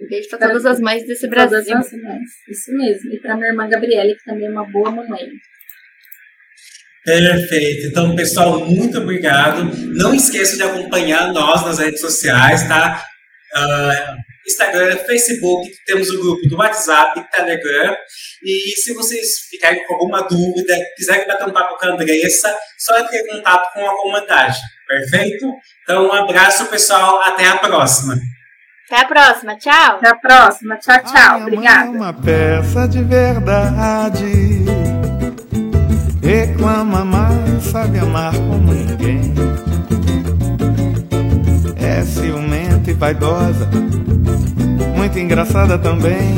Um 0.00 0.06
beijo 0.08 0.28
para 0.28 0.46
todas 0.46 0.66
as 0.66 0.78
mães 0.78 1.04
desse 1.04 1.28
Brasil. 1.28 1.58
Todas 1.58 1.92
as 1.92 1.92
mães, 2.00 2.30
isso 2.48 2.72
mesmo. 2.76 3.12
E 3.12 3.20
para 3.20 3.34
minha 3.34 3.48
irmã 3.48 3.68
Gabriele, 3.68 4.14
que 4.14 4.24
também 4.24 4.46
é 4.46 4.50
uma 4.50 4.70
boa 4.70 4.92
mamãe. 4.92 5.28
Perfeito. 7.04 7.88
Então, 7.88 8.14
pessoal, 8.14 8.64
muito 8.64 8.98
obrigado. 8.98 9.64
Não 9.94 10.14
esqueça 10.14 10.56
de 10.56 10.62
acompanhar 10.62 11.32
nós 11.32 11.64
nas 11.64 11.78
redes 11.78 12.00
sociais, 12.00 12.66
tá? 12.68 13.04
Uh, 13.56 14.16
Instagram, 14.46 14.96
Facebook, 14.98 15.70
temos 15.84 16.08
o 16.10 16.20
grupo 16.20 16.48
do 16.48 16.56
WhatsApp, 16.56 17.24
Telegram. 17.30 17.96
E 18.44 18.72
se 18.76 18.94
vocês 18.94 19.26
ficarem 19.50 19.84
com 19.86 19.94
alguma 19.94 20.22
dúvida, 20.22 20.76
quiserem 20.96 21.26
bater 21.26 21.48
um 21.48 21.52
papo 21.52 21.76
com 21.76 21.86
a 21.86 21.90
Andressa, 21.90 22.54
só 22.78 22.98
entre 22.98 23.18
em 23.18 23.26
contato 23.26 23.72
com 23.72 23.88
a 23.88 23.96
comunidade. 23.96 24.58
Perfeito? 24.86 25.46
Então, 25.82 26.06
um 26.06 26.12
abraço, 26.12 26.66
pessoal. 26.66 27.20
Até 27.22 27.46
a 27.46 27.56
próxima. 27.56 28.14
Até 28.86 29.04
a 29.04 29.06
próxima. 29.06 29.56
Tchau. 29.56 29.96
Até 29.96 30.08
a 30.08 30.16
próxima. 30.16 30.76
Tchau, 30.78 31.02
tchau. 31.04 31.40
Obrigada. 31.40 31.86
É 31.86 31.90
uma 31.90 32.12
peça 32.12 32.86
de 32.88 33.02
verdade 33.02 34.51
reclama, 36.62 37.04
mas 37.04 37.64
sabe 37.64 37.98
amar 37.98 38.32
como 38.32 38.72
ninguém. 38.72 39.34
É 41.74 42.02
ciumenta 42.02 42.90
e 42.90 42.94
vaidosa, 42.94 43.68
muito 44.96 45.18
engraçada 45.18 45.76
também. 45.76 46.34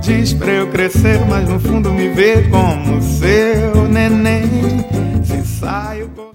Diz 0.00 0.32
pra 0.32 0.50
eu 0.50 0.68
crescer, 0.68 1.20
mas 1.28 1.46
no 1.46 1.60
fundo 1.60 1.90
me 1.90 2.08
vê 2.08 2.48
como 2.48 3.02
seu 3.02 3.86
neném. 3.86 4.86
Se 5.22 5.44
saio. 5.44 6.27